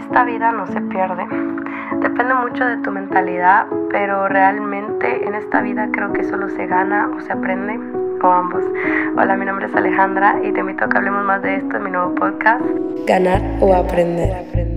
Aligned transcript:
esta 0.00 0.24
vida 0.24 0.52
no 0.52 0.66
se 0.66 0.80
pierde. 0.80 1.24
Depende 2.00 2.34
mucho 2.34 2.64
de 2.64 2.78
tu 2.78 2.90
mentalidad, 2.90 3.66
pero 3.90 4.28
realmente 4.28 5.26
en 5.26 5.34
esta 5.34 5.60
vida 5.60 5.88
creo 5.92 6.12
que 6.12 6.24
solo 6.24 6.48
se 6.48 6.66
gana 6.66 7.10
o 7.16 7.20
se 7.20 7.32
aprende, 7.32 7.78
o 8.22 8.26
ambos. 8.26 8.64
Hola, 9.16 9.36
mi 9.36 9.44
nombre 9.44 9.66
es 9.66 9.74
Alejandra 9.74 10.36
y 10.42 10.52
te 10.52 10.60
invito 10.60 10.84
a 10.84 10.88
que 10.88 10.96
hablemos 10.96 11.24
más 11.24 11.42
de 11.42 11.56
esto 11.56 11.76
en 11.76 11.84
mi 11.84 11.90
nuevo 11.90 12.14
podcast, 12.14 12.64
Ganar 13.06 13.40
o 13.60 13.74
Aprender. 13.74 14.69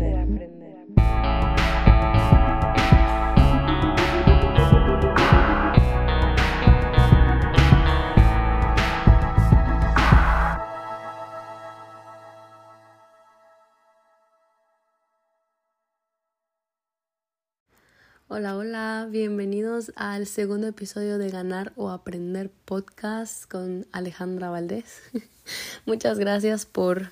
Hola, 18.36 18.58
hola, 18.58 19.08
bienvenidos 19.12 19.92
al 19.96 20.26
segundo 20.26 20.66
episodio 20.66 21.20
de 21.20 21.30
Ganar 21.30 21.72
o 21.76 21.92
Aprender 21.92 22.50
Podcast 22.66 23.48
con 23.48 23.86
Alejandra 23.92 24.50
Valdés. 24.50 25.04
Muchas 25.86 26.18
gracias 26.18 26.66
por, 26.66 27.12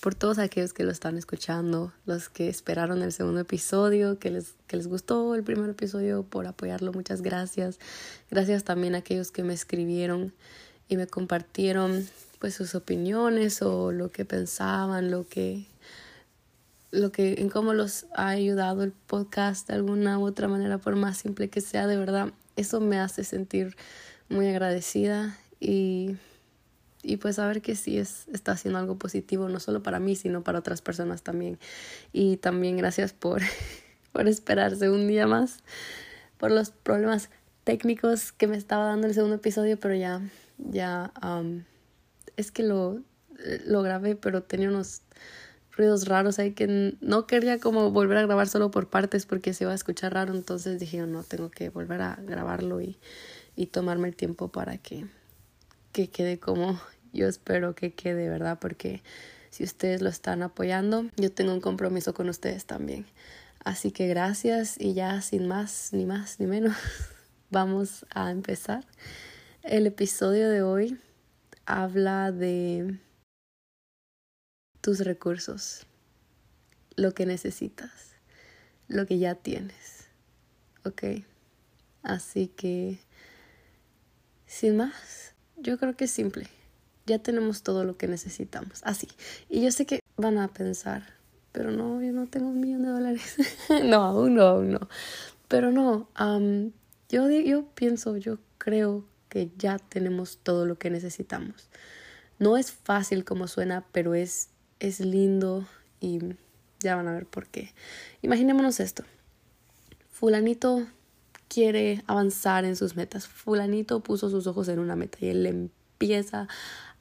por 0.00 0.14
todos 0.14 0.38
aquellos 0.38 0.74
que 0.74 0.84
lo 0.84 0.90
están 0.90 1.16
escuchando, 1.16 1.94
los 2.04 2.28
que 2.28 2.50
esperaron 2.50 3.00
el 3.00 3.14
segundo 3.14 3.40
episodio, 3.40 4.18
que 4.18 4.30
les, 4.30 4.56
que 4.66 4.76
les 4.76 4.88
gustó 4.88 5.34
el 5.34 5.42
primer 5.42 5.70
episodio, 5.70 6.22
por 6.22 6.46
apoyarlo, 6.46 6.92
muchas 6.92 7.22
gracias. 7.22 7.78
Gracias 8.30 8.62
también 8.62 8.94
a 8.94 8.98
aquellos 8.98 9.30
que 9.30 9.44
me 9.44 9.54
escribieron 9.54 10.34
y 10.86 10.98
me 10.98 11.06
compartieron 11.06 12.06
pues 12.40 12.54
sus 12.54 12.74
opiniones 12.74 13.62
o 13.62 13.90
lo 13.90 14.10
que 14.10 14.26
pensaban, 14.26 15.10
lo 15.10 15.26
que 15.26 15.64
lo 16.90 17.12
que, 17.12 17.34
en 17.38 17.50
cómo 17.50 17.74
los 17.74 18.06
ha 18.14 18.28
ayudado 18.28 18.82
el 18.82 18.92
podcast 18.92 19.68
de 19.68 19.74
alguna 19.74 20.18
u 20.18 20.26
otra 20.26 20.48
manera, 20.48 20.78
por 20.78 20.96
más 20.96 21.18
simple 21.18 21.48
que 21.48 21.60
sea, 21.60 21.86
de 21.86 21.96
verdad, 21.96 22.32
eso 22.56 22.80
me 22.80 22.98
hace 22.98 23.24
sentir 23.24 23.76
muy 24.28 24.48
agradecida 24.48 25.36
y, 25.60 26.16
y 27.02 27.18
pues 27.18 27.36
saber 27.36 27.62
que 27.62 27.76
sí 27.76 27.98
es, 27.98 28.26
está 28.32 28.52
haciendo 28.52 28.78
algo 28.78 28.96
positivo, 28.98 29.48
no 29.48 29.60
solo 29.60 29.82
para 29.82 30.00
mí, 30.00 30.16
sino 30.16 30.42
para 30.42 30.58
otras 30.58 30.82
personas 30.82 31.22
también. 31.22 31.58
Y 32.12 32.38
también 32.38 32.76
gracias 32.76 33.12
por, 33.12 33.42
por 34.12 34.28
esperarse 34.28 34.90
un 34.90 35.06
día 35.08 35.26
más, 35.26 35.58
por 36.38 36.50
los 36.50 36.70
problemas 36.70 37.30
técnicos 37.64 38.32
que 38.32 38.46
me 38.46 38.56
estaba 38.56 38.86
dando 38.86 39.06
el 39.06 39.14
segundo 39.14 39.36
episodio, 39.36 39.78
pero 39.78 39.94
ya, 39.94 40.22
ya, 40.56 41.12
es 42.36 42.50
que 42.50 42.62
lo, 42.62 43.02
lo 43.66 43.82
grabé, 43.82 44.16
pero 44.16 44.42
tenía 44.42 44.68
unos 44.68 45.02
ruidos 45.78 46.06
raros 46.08 46.38
ahí 46.38 46.52
que 46.52 46.96
no 47.00 47.26
quería 47.26 47.58
como 47.60 47.90
volver 47.90 48.18
a 48.18 48.22
grabar 48.22 48.48
solo 48.48 48.70
por 48.70 48.90
partes 48.90 49.24
porque 49.24 49.54
se 49.54 49.64
iba 49.64 49.72
a 49.72 49.76
escuchar 49.76 50.12
raro, 50.12 50.34
entonces 50.34 50.78
dije, 50.78 50.98
no, 51.06 51.22
tengo 51.22 51.50
que 51.50 51.70
volver 51.70 52.02
a 52.02 52.18
grabarlo 52.20 52.80
y, 52.80 52.98
y 53.56 53.66
tomarme 53.66 54.08
el 54.08 54.16
tiempo 54.16 54.48
para 54.48 54.76
que, 54.78 55.06
que 55.92 56.10
quede 56.10 56.38
como 56.38 56.78
yo 57.12 57.28
espero 57.28 57.74
que 57.74 57.94
quede, 57.94 58.28
¿verdad? 58.28 58.58
Porque 58.60 59.02
si 59.50 59.64
ustedes 59.64 60.02
lo 60.02 60.08
están 60.08 60.42
apoyando, 60.42 61.06
yo 61.16 61.32
tengo 61.32 61.52
un 61.52 61.60
compromiso 61.60 62.12
con 62.12 62.28
ustedes 62.28 62.66
también. 62.66 63.06
Así 63.64 63.92
que 63.92 64.08
gracias 64.08 64.80
y 64.80 64.94
ya 64.94 65.22
sin 65.22 65.46
más, 65.48 65.92
ni 65.92 66.06
más, 66.06 66.40
ni 66.40 66.46
menos, 66.46 66.76
vamos 67.50 68.04
a 68.10 68.30
empezar. 68.30 68.84
El 69.62 69.86
episodio 69.86 70.48
de 70.50 70.62
hoy 70.62 70.98
habla 71.66 72.32
de 72.32 72.98
tus 74.80 75.00
recursos, 75.00 75.86
lo 76.96 77.14
que 77.14 77.26
necesitas, 77.26 77.90
lo 78.88 79.06
que 79.06 79.18
ya 79.18 79.34
tienes. 79.34 80.06
¿Ok? 80.84 81.24
Así 82.02 82.48
que, 82.48 82.98
sin 84.46 84.76
más, 84.76 85.34
yo 85.56 85.78
creo 85.78 85.96
que 85.96 86.04
es 86.04 86.10
simple. 86.10 86.48
Ya 87.06 87.18
tenemos 87.18 87.62
todo 87.62 87.84
lo 87.84 87.96
que 87.96 88.08
necesitamos. 88.08 88.80
Así. 88.84 89.08
Y 89.48 89.62
yo 89.62 89.70
sé 89.70 89.86
que 89.86 90.00
van 90.16 90.38
a 90.38 90.48
pensar, 90.48 91.14
pero 91.52 91.70
no, 91.70 92.02
yo 92.02 92.12
no 92.12 92.26
tengo 92.26 92.48
un 92.48 92.60
millón 92.60 92.82
de 92.82 92.88
dólares. 92.88 93.36
no, 93.84 94.02
aún 94.02 94.34
no, 94.34 94.42
aún 94.42 94.72
no. 94.72 94.88
Pero 95.48 95.72
no, 95.72 96.08
yo, 97.08 97.30
yo 97.30 97.66
pienso, 97.74 98.16
yo 98.16 98.38
creo 98.58 99.04
que 99.28 99.50
ya 99.56 99.78
tenemos 99.78 100.38
todo 100.42 100.66
lo 100.66 100.78
que 100.78 100.90
necesitamos. 100.90 101.68
No 102.38 102.56
es 102.56 102.70
fácil 102.70 103.24
como 103.24 103.48
suena, 103.48 103.86
pero 103.92 104.14
es 104.14 104.50
es 104.80 105.00
lindo 105.00 105.66
y 106.00 106.20
ya 106.80 106.96
van 106.96 107.08
a 107.08 107.12
ver 107.12 107.26
por 107.26 107.46
qué. 107.46 107.72
Imaginémonos 108.22 108.80
esto. 108.80 109.04
Fulanito 110.10 110.86
quiere 111.48 112.02
avanzar 112.06 112.64
en 112.64 112.76
sus 112.76 112.96
metas. 112.96 113.26
Fulanito 113.26 114.00
puso 114.00 114.30
sus 114.30 114.46
ojos 114.46 114.68
en 114.68 114.78
una 114.78 114.96
meta 114.96 115.18
y 115.20 115.28
él 115.28 115.46
empieza 115.46 116.48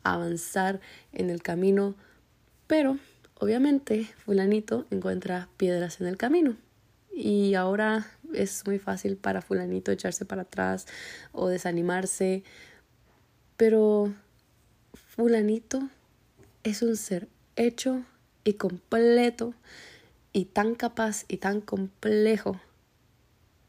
a 0.03 0.13
avanzar 0.13 0.79
en 1.13 1.29
el 1.29 1.41
camino, 1.41 1.95
pero 2.65 2.97
obviamente 3.39 4.07
fulanito 4.25 4.85
encuentra 4.89 5.49
piedras 5.57 6.01
en 6.01 6.07
el 6.07 6.17
camino. 6.17 6.55
Y 7.13 7.55
ahora 7.55 8.07
es 8.33 8.65
muy 8.65 8.79
fácil 8.79 9.17
para 9.17 9.41
fulanito 9.41 9.91
echarse 9.91 10.25
para 10.25 10.43
atrás 10.43 10.85
o 11.31 11.47
desanimarse, 11.47 12.43
pero 13.57 14.13
fulanito 14.93 15.89
es 16.63 16.81
un 16.81 16.95
ser 16.95 17.27
hecho 17.57 18.03
y 18.43 18.53
completo 18.53 19.53
y 20.31 20.45
tan 20.45 20.75
capaz 20.75 21.25
y 21.27 21.37
tan 21.37 21.59
complejo 21.59 22.59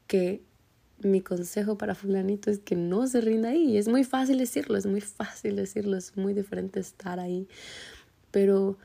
que 0.07 0.43
mi 1.01 1.21
consejo 1.21 1.79
para 1.79 1.95
fulanito 1.95 2.51
es 2.51 2.59
que 2.59 2.77
no 2.77 3.07
se 3.07 3.21
rinda 3.21 3.51
ahí. 3.51 3.77
Es 3.77 3.89
muy 3.89 4.05
fácil 4.05 4.39
decirlo, 4.39 4.77
es 4.77 4.87
muy 4.87 5.01
fácil 5.01 5.57
decirlo, 5.57 5.97
es 5.97 6.17
muy 6.17 6.35
diferente 6.35 6.81
estar 6.81 7.21
ahí. 7.21 7.49
Pero 8.31 8.79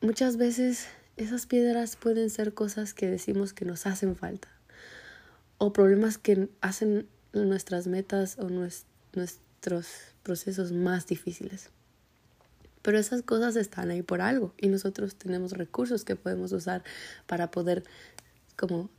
muchas 0.00 0.36
veces 0.36 0.88
esas 1.16 1.46
piedras 1.46 1.96
pueden 1.96 2.30
ser 2.30 2.54
cosas 2.54 2.94
que 2.94 3.06
decimos 3.06 3.52
que 3.52 3.64
nos 3.64 3.86
hacen 3.86 4.16
falta 4.16 4.48
o 5.58 5.72
problemas 5.72 6.18
que 6.18 6.48
hacen 6.60 7.08
nuestras 7.32 7.86
metas 7.86 8.38
o 8.38 8.48
nuestros 8.48 9.90
procesos 10.22 10.72
más 10.72 11.06
difíciles. 11.06 11.70
Pero 12.86 13.00
esas 13.00 13.22
cosas 13.22 13.56
están 13.56 13.90
ahí 13.90 14.02
por 14.02 14.20
algo 14.20 14.54
y 14.58 14.68
nosotros 14.68 15.16
tenemos 15.16 15.50
recursos 15.50 16.04
que 16.04 16.14
podemos 16.14 16.52
usar 16.52 16.84
para 17.26 17.50
poder 17.50 17.82
como 18.54 18.90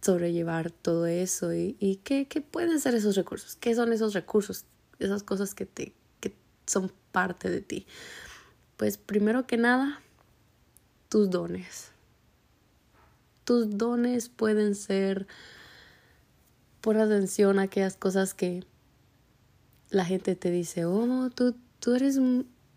sobrellevar 0.00 0.72
todo 0.72 1.06
eso 1.06 1.54
y, 1.54 2.00
¿qué, 2.02 2.26
qué 2.26 2.40
pueden 2.40 2.80
ser 2.80 2.96
esos 2.96 3.14
recursos, 3.14 3.54
qué 3.54 3.76
son 3.76 3.92
esos 3.92 4.12
recursos, 4.12 4.64
esas 4.98 5.22
cosas 5.22 5.54
que, 5.54 5.66
te, 5.66 5.94
que 6.18 6.34
son 6.66 6.92
parte 7.12 7.48
de 7.48 7.60
ti. 7.60 7.86
Pues 8.76 8.98
primero 8.98 9.46
que 9.46 9.56
nada, 9.56 10.00
tus 11.08 11.30
dones. 11.30 11.92
Tus 13.44 13.78
dones 13.78 14.30
pueden 14.30 14.74
ser 14.74 15.28
por 16.80 16.96
atención 16.96 17.60
a 17.60 17.62
aquellas 17.62 17.96
cosas 17.96 18.34
que 18.34 18.64
la 19.90 20.04
gente 20.04 20.34
te 20.34 20.50
dice, 20.50 20.86
oh, 20.86 21.30
tú, 21.32 21.54
tú 21.78 21.94
eres 21.94 22.18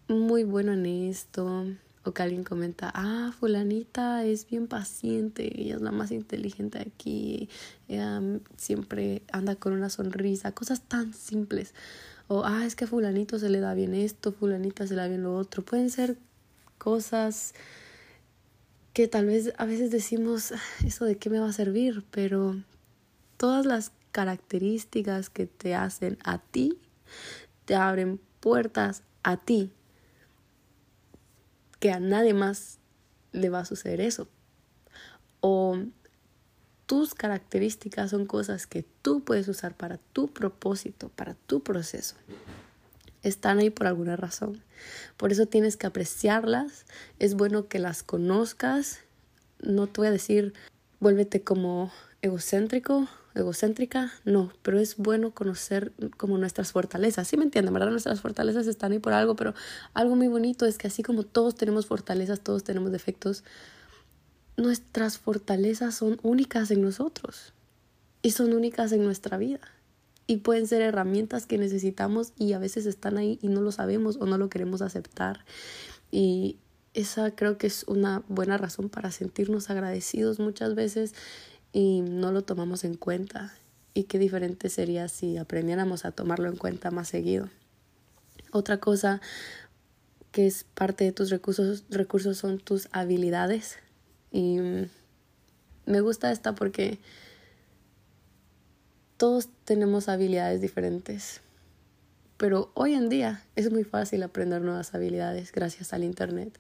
muy 0.08 0.44
bueno 0.44 0.74
en 0.74 0.86
esto. 0.86 1.66
O 2.08 2.14
que 2.14 2.22
alguien 2.22 2.44
comenta, 2.44 2.92
ah, 2.94 3.34
fulanita 3.40 4.24
es 4.26 4.48
bien 4.48 4.68
paciente, 4.68 5.60
ella 5.60 5.78
es 5.78 5.82
la 5.82 5.92
más 5.92 6.12
inteligente 6.12 6.78
aquí, 6.78 7.50
ella 7.88 8.22
siempre 8.58 9.24
anda 9.32 9.56
con 9.56 9.74
una 9.74 9.90
sonrisa, 9.90 10.52
cosas 10.52 10.82
tan 10.82 11.16
simples. 11.16 11.74
O, 12.28 12.44
ah, 12.46 12.64
es 12.64 12.76
que 12.76 12.86
a 12.86 12.88
fulanito 12.88 13.40
se 13.40 13.50
le 13.50 13.60
da 13.60 13.74
bien 13.74 13.96
esto, 13.96 14.32
fulanita 14.32 14.86
se 14.86 14.94
le 14.94 15.02
da 15.02 15.08
bien 15.08 15.24
lo 15.24 15.36
otro. 15.36 15.66
Pueden 15.66 15.90
ser 15.90 16.16
cosas 16.78 17.56
que 18.94 19.08
tal 19.08 19.26
vez 19.26 19.54
a 19.58 19.66
veces 19.66 19.90
decimos, 19.90 20.52
ah, 20.52 20.60
eso 20.86 21.06
de 21.06 21.18
qué 21.18 21.32
me 21.32 21.40
va 21.40 21.50
a 21.50 21.54
servir, 21.54 22.04
pero 22.12 22.56
todas 23.38 23.66
las 23.66 23.92
características 24.12 25.32
que 25.32 25.48
te 25.48 25.74
hacen 25.74 26.20
a 26.24 26.38
ti, 26.38 26.78
te 27.66 27.74
abren 27.74 28.20
puertas 28.42 29.02
a 29.24 29.38
ti 29.38 29.72
que 31.80 31.92
a 31.92 32.00
nadie 32.00 32.34
más 32.34 32.80
le 33.32 33.50
va 33.50 33.60
a 33.60 33.66
suceder 33.66 34.02
eso. 34.02 34.28
O 35.42 35.78
tus 36.86 37.16
características 37.16 38.12
son 38.12 38.26
cosas 38.26 38.68
que 38.68 38.86
tú 39.02 39.24
puedes 39.24 39.48
usar 39.48 39.76
para 39.76 39.98
tu 39.98 40.28
propósito, 40.28 41.10
para 41.10 41.34
tu 41.34 41.64
proceso. 41.64 42.16
Están 43.24 43.58
ahí 43.58 43.72
por 43.72 43.88
alguna 43.88 44.16
razón. 44.16 44.64
Por 45.18 45.32
eso 45.32 45.48
tienes 45.48 45.78
que 45.78 45.88
apreciarlas. 45.88 46.86
Es 47.18 47.34
bueno 47.34 47.68
que 47.68 47.80
las 47.80 48.04
conozcas. 48.04 49.00
No 49.60 49.88
te 49.88 50.02
voy 50.02 50.08
a 50.08 50.12
decir, 50.12 50.54
vuélvete 51.00 51.42
como 51.42 51.92
egocéntrico 52.22 53.08
egocéntrica, 53.36 54.12
no, 54.24 54.52
pero 54.62 54.80
es 54.80 54.98
bueno 54.98 55.32
conocer 55.32 55.92
como 56.18 56.38
nuestras 56.38 56.72
fortalezas, 56.72 57.28
¿sí 57.28 57.38
me 57.38 57.44
entienden? 57.44 57.74
¿Verdad? 57.74 57.92
Nuestras 57.92 58.22
fortalezas 58.22 58.68
están 58.68 58.94
ahí 58.94 59.00
por 59.00 59.14
algo, 59.14 59.36
pero 59.36 59.54
algo 59.94 60.16
muy 60.16 60.28
bonito 60.28 60.66
es 60.66 60.78
que 60.78 60.88
así 60.88 61.04
como 61.04 61.24
todos 61.24 61.56
tenemos 61.56 61.86
fortalezas, 61.86 62.40
todos 62.40 62.64
tenemos 62.64 62.92
defectos, 62.92 63.44
nuestras 64.58 65.18
fortalezas 65.18 65.96
son 65.96 66.18
únicas 66.24 66.72
en 66.72 66.82
nosotros 66.82 67.54
y 68.22 68.32
son 68.32 68.54
únicas 68.54 68.92
en 68.92 69.04
nuestra 69.04 69.38
vida. 69.38 69.60
Y 70.28 70.38
pueden 70.38 70.66
ser 70.66 70.82
herramientas 70.82 71.46
que 71.46 71.60
necesitamos 71.60 72.34
y 72.38 72.54
a 72.54 72.60
veces 72.60 72.88
están 72.88 73.18
ahí 73.18 73.38
y 73.42 73.48
no 73.50 73.62
lo 73.62 73.72
sabemos 73.72 74.18
o 74.20 74.26
no 74.26 74.40
lo 74.40 74.50
queremos 74.50 74.82
aceptar. 74.82 75.46
Y 76.10 76.58
esa 76.96 77.36
creo 77.36 77.58
que 77.58 77.68
es 77.68 77.84
una 77.88 78.24
buena 78.28 78.58
razón 78.58 78.90
para 78.90 79.12
sentirnos 79.12 79.70
agradecidos 79.70 80.40
muchas 80.40 80.74
veces 80.74 81.14
y 81.76 82.00
no 82.00 82.32
lo 82.32 82.42
tomamos 82.42 82.86
en 82.86 82.96
cuenta. 82.96 83.54
Y 83.94 84.04
qué 84.04 84.18
diferente 84.18 84.70
sería 84.70 85.10
si 85.10 85.36
aprendiéramos 85.36 86.06
a 86.06 86.14
tomarlo 86.14 86.48
en 86.48 86.56
cuenta 86.56 86.90
más 86.90 87.10
seguido. 87.10 87.50
Otra 88.54 88.78
cosa 88.78 89.20
que 90.32 90.48
es 90.48 90.64
parte 90.64 91.04
de 91.04 91.12
tus 91.12 91.30
recursos, 91.30 91.84
recursos 91.90 92.38
son 92.38 92.60
tus 92.60 92.88
habilidades. 92.94 93.76
Y 94.32 94.58
me 95.86 96.00
gusta 96.00 96.32
esta 96.32 96.56
porque 96.56 96.98
todos 99.18 99.50
tenemos 99.66 100.08
habilidades 100.08 100.62
diferentes. 100.62 101.42
Pero 102.38 102.72
hoy 102.74 102.94
en 102.94 103.10
día 103.10 103.44
es 103.58 103.70
muy 103.70 103.84
fácil 103.84 104.24
aprender 104.24 104.62
nuevas 104.62 104.96
habilidades 104.96 105.52
gracias 105.52 105.92
al 105.92 106.06
Internet. 106.06 106.58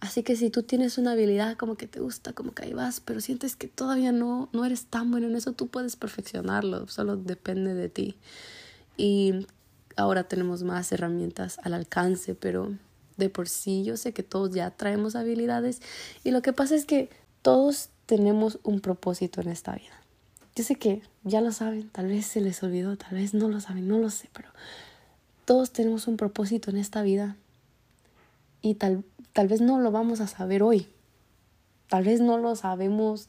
Así 0.00 0.22
que 0.22 0.36
si 0.36 0.50
tú 0.50 0.62
tienes 0.62 0.98
una 0.98 1.12
habilidad 1.12 1.56
como 1.56 1.76
que 1.76 1.86
te 1.86 2.00
gusta, 2.00 2.32
como 2.32 2.52
que 2.52 2.64
ahí 2.64 2.72
vas, 2.72 3.00
pero 3.00 3.20
sientes 3.20 3.56
que 3.56 3.68
todavía 3.68 4.12
no, 4.12 4.48
no 4.52 4.64
eres 4.64 4.86
tan 4.86 5.10
bueno 5.10 5.28
en 5.28 5.36
eso, 5.36 5.52
tú 5.52 5.68
puedes 5.68 5.96
perfeccionarlo, 5.96 6.88
solo 6.88 7.16
depende 7.16 7.74
de 7.74 7.88
ti. 7.88 8.16
Y 8.96 9.46
ahora 9.96 10.24
tenemos 10.24 10.62
más 10.62 10.92
herramientas 10.92 11.58
al 11.62 11.74
alcance, 11.74 12.34
pero 12.34 12.74
de 13.16 13.30
por 13.30 13.48
sí 13.48 13.84
yo 13.84 13.96
sé 13.96 14.12
que 14.12 14.22
todos 14.22 14.50
ya 14.50 14.70
traemos 14.70 15.14
habilidades 15.14 15.80
y 16.24 16.32
lo 16.32 16.42
que 16.42 16.52
pasa 16.52 16.74
es 16.74 16.84
que 16.84 17.10
todos 17.42 17.90
tenemos 18.06 18.58
un 18.62 18.80
propósito 18.80 19.40
en 19.40 19.48
esta 19.48 19.74
vida. 19.74 20.00
Yo 20.56 20.64
sé 20.64 20.76
que 20.76 21.02
ya 21.24 21.40
lo 21.40 21.52
saben, 21.52 21.88
tal 21.90 22.06
vez 22.06 22.26
se 22.26 22.40
les 22.40 22.62
olvidó, 22.62 22.96
tal 22.96 23.14
vez 23.14 23.34
no 23.34 23.48
lo 23.48 23.60
saben, 23.60 23.88
no 23.88 23.98
lo 23.98 24.10
sé, 24.10 24.28
pero 24.32 24.48
todos 25.44 25.72
tenemos 25.72 26.06
un 26.06 26.16
propósito 26.16 26.70
en 26.70 26.76
esta 26.76 27.02
vida 27.02 27.36
y 28.64 28.76
tal, 28.76 29.04
tal 29.34 29.46
vez 29.46 29.60
no 29.60 29.78
lo 29.78 29.92
vamos 29.92 30.22
a 30.22 30.26
saber 30.26 30.62
hoy. 30.62 30.88
Tal 31.90 32.04
vez 32.04 32.22
no 32.22 32.38
lo 32.38 32.56
sabemos 32.56 33.28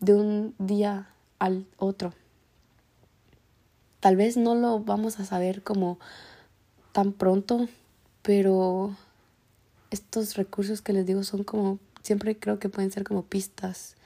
de 0.00 0.14
un 0.14 0.54
día 0.58 1.08
al 1.38 1.66
otro. 1.78 2.12
Tal 4.00 4.16
vez 4.16 4.36
no 4.36 4.54
lo 4.54 4.80
vamos 4.80 5.18
a 5.18 5.24
saber 5.24 5.62
como 5.62 5.98
tan 6.92 7.14
pronto, 7.14 7.68
pero 8.20 8.94
estos 9.90 10.36
recursos 10.36 10.82
que 10.82 10.92
les 10.92 11.06
digo 11.06 11.24
son 11.24 11.42
como, 11.42 11.78
siempre 12.02 12.38
creo 12.38 12.58
que 12.58 12.68
pueden 12.68 12.90
ser 12.90 13.04
como 13.04 13.24
pistas 13.24 13.96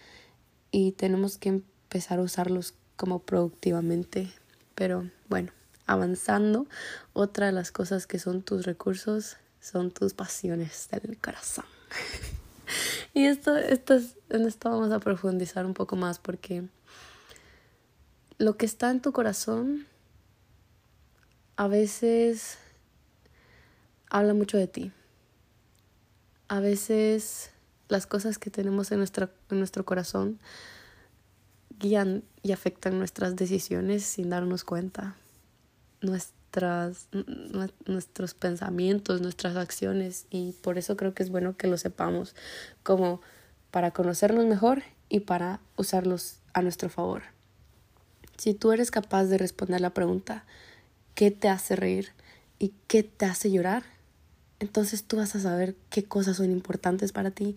y 0.70 0.92
tenemos 0.92 1.36
que 1.36 1.48
empezar 1.48 2.20
a 2.20 2.22
usarlos 2.22 2.74
como 2.94 3.18
productivamente. 3.18 4.32
Pero 4.76 5.10
bueno, 5.28 5.50
avanzando, 5.88 6.68
otra 7.12 7.46
de 7.46 7.52
las 7.52 7.72
cosas 7.72 8.06
que 8.06 8.20
son 8.20 8.42
tus 8.42 8.66
recursos 8.66 9.36
son 9.60 9.90
tus 9.90 10.14
pasiones 10.14 10.88
del 10.90 11.18
corazón. 11.18 11.64
y 13.14 13.24
esto, 13.24 13.56
esto 13.56 13.94
es, 13.94 14.16
en 14.28 14.46
esto 14.46 14.70
vamos 14.70 14.92
a 14.92 15.00
profundizar 15.00 15.66
un 15.66 15.74
poco 15.74 15.96
más 15.96 16.18
porque 16.18 16.64
lo 18.38 18.56
que 18.56 18.66
está 18.66 18.90
en 18.90 19.00
tu 19.00 19.12
corazón 19.12 19.86
a 21.56 21.66
veces 21.66 22.58
habla 24.10 24.34
mucho 24.34 24.56
de 24.56 24.68
ti. 24.68 24.92
A 26.46 26.60
veces 26.60 27.50
las 27.88 28.06
cosas 28.06 28.38
que 28.38 28.50
tenemos 28.50 28.92
en, 28.92 29.00
en 29.00 29.58
nuestro 29.58 29.84
corazón 29.84 30.38
guían 31.78 32.24
y 32.42 32.52
afectan 32.52 32.98
nuestras 32.98 33.36
decisiones 33.36 34.04
sin 34.04 34.30
darnos 34.30 34.64
cuenta. 34.64 35.16
Nuestras, 36.50 37.08
nuestros 37.86 38.32
pensamientos, 38.32 39.20
nuestras 39.20 39.56
acciones 39.56 40.26
y 40.30 40.52
por 40.52 40.78
eso 40.78 40.96
creo 40.96 41.12
que 41.12 41.22
es 41.22 41.28
bueno 41.28 41.58
que 41.58 41.66
lo 41.66 41.76
sepamos 41.76 42.34
como 42.82 43.20
para 43.70 43.90
conocernos 43.90 44.46
mejor 44.46 44.82
y 45.10 45.20
para 45.20 45.60
usarlos 45.76 46.38
a 46.54 46.62
nuestro 46.62 46.88
favor. 46.88 47.24
Si 48.38 48.54
tú 48.54 48.72
eres 48.72 48.90
capaz 48.90 49.24
de 49.24 49.36
responder 49.36 49.82
la 49.82 49.90
pregunta, 49.90 50.46
¿qué 51.14 51.30
te 51.30 51.50
hace 51.50 51.76
reír 51.76 52.12
y 52.58 52.72
qué 52.86 53.02
te 53.02 53.26
hace 53.26 53.50
llorar? 53.50 53.82
Entonces 54.58 55.04
tú 55.04 55.18
vas 55.18 55.34
a 55.36 55.40
saber 55.40 55.76
qué 55.90 56.04
cosas 56.04 56.38
son 56.38 56.50
importantes 56.50 57.12
para 57.12 57.30
ti, 57.30 57.56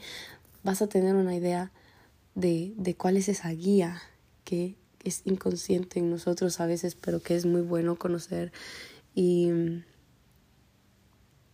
vas 0.63 0.81
a 0.81 0.87
tener 0.87 1.15
una 1.15 1.33
idea 1.33 1.71
de, 2.35 2.73
de 2.75 2.95
cuál 2.95 3.15
es 3.15 3.29
esa 3.29 3.51
guía 3.51 4.01
que 4.43 4.75
es 5.03 5.21
inconsciente 5.25 5.99
en 5.99 6.09
nosotros 6.09 6.59
a 6.59 6.65
veces, 6.65 6.95
pero 6.95 7.21
que 7.21 7.35
es 7.35 7.45
muy 7.45 7.61
bueno 7.61 7.95
conocer. 7.95 8.51
Y 9.15 9.47
mm, 9.47 9.83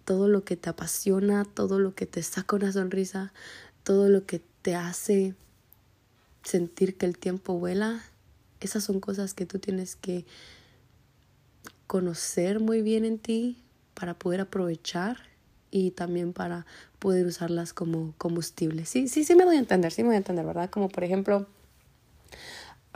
todo 0.06 0.28
lo 0.28 0.44
que 0.44 0.56
te 0.56 0.70
apasiona, 0.70 1.46
todo 1.46 1.80
lo 1.80 1.96
que 1.96 2.06
te 2.06 2.24
saca 2.24 2.56
una 2.56 2.72
sonrisa, 2.72 3.34
todo 3.84 4.10
lo 4.10 4.26
que 4.26 4.42
te 4.62 4.76
hace 4.76 5.36
sentir 6.44 6.98
que 6.98 7.06
el 7.06 7.18
tiempo 7.18 7.60
vuela, 7.60 8.02
esas 8.60 8.84
son 8.84 9.00
cosas 9.00 9.34
que 9.34 9.46
tú 9.46 9.60
tienes 9.60 9.96
que 9.96 10.26
conocer 11.88 12.60
muy 12.60 12.82
bien 12.82 13.06
en 13.06 13.20
ti 13.20 13.64
para 13.94 14.14
poder 14.14 14.42
aprovechar 14.42 15.18
y 15.72 15.92
también 15.92 16.34
para 16.34 16.66
poder 17.00 17.26
usarlas 17.26 17.74
como 17.74 18.14
combustible. 18.18 18.86
Sí, 18.86 19.08
sí, 19.08 19.24
sí 19.24 19.36
me 19.36 19.46
doy 19.46 19.58
a 19.58 19.60
entender, 19.60 19.92
sí 19.92 20.04
me 20.04 20.10
doy 20.10 20.16
a 20.16 20.20
entender, 20.20 20.46
¿verdad? 20.46 20.70
Como 20.70 20.90
por 20.90 21.04
ejemplo, 21.04 21.48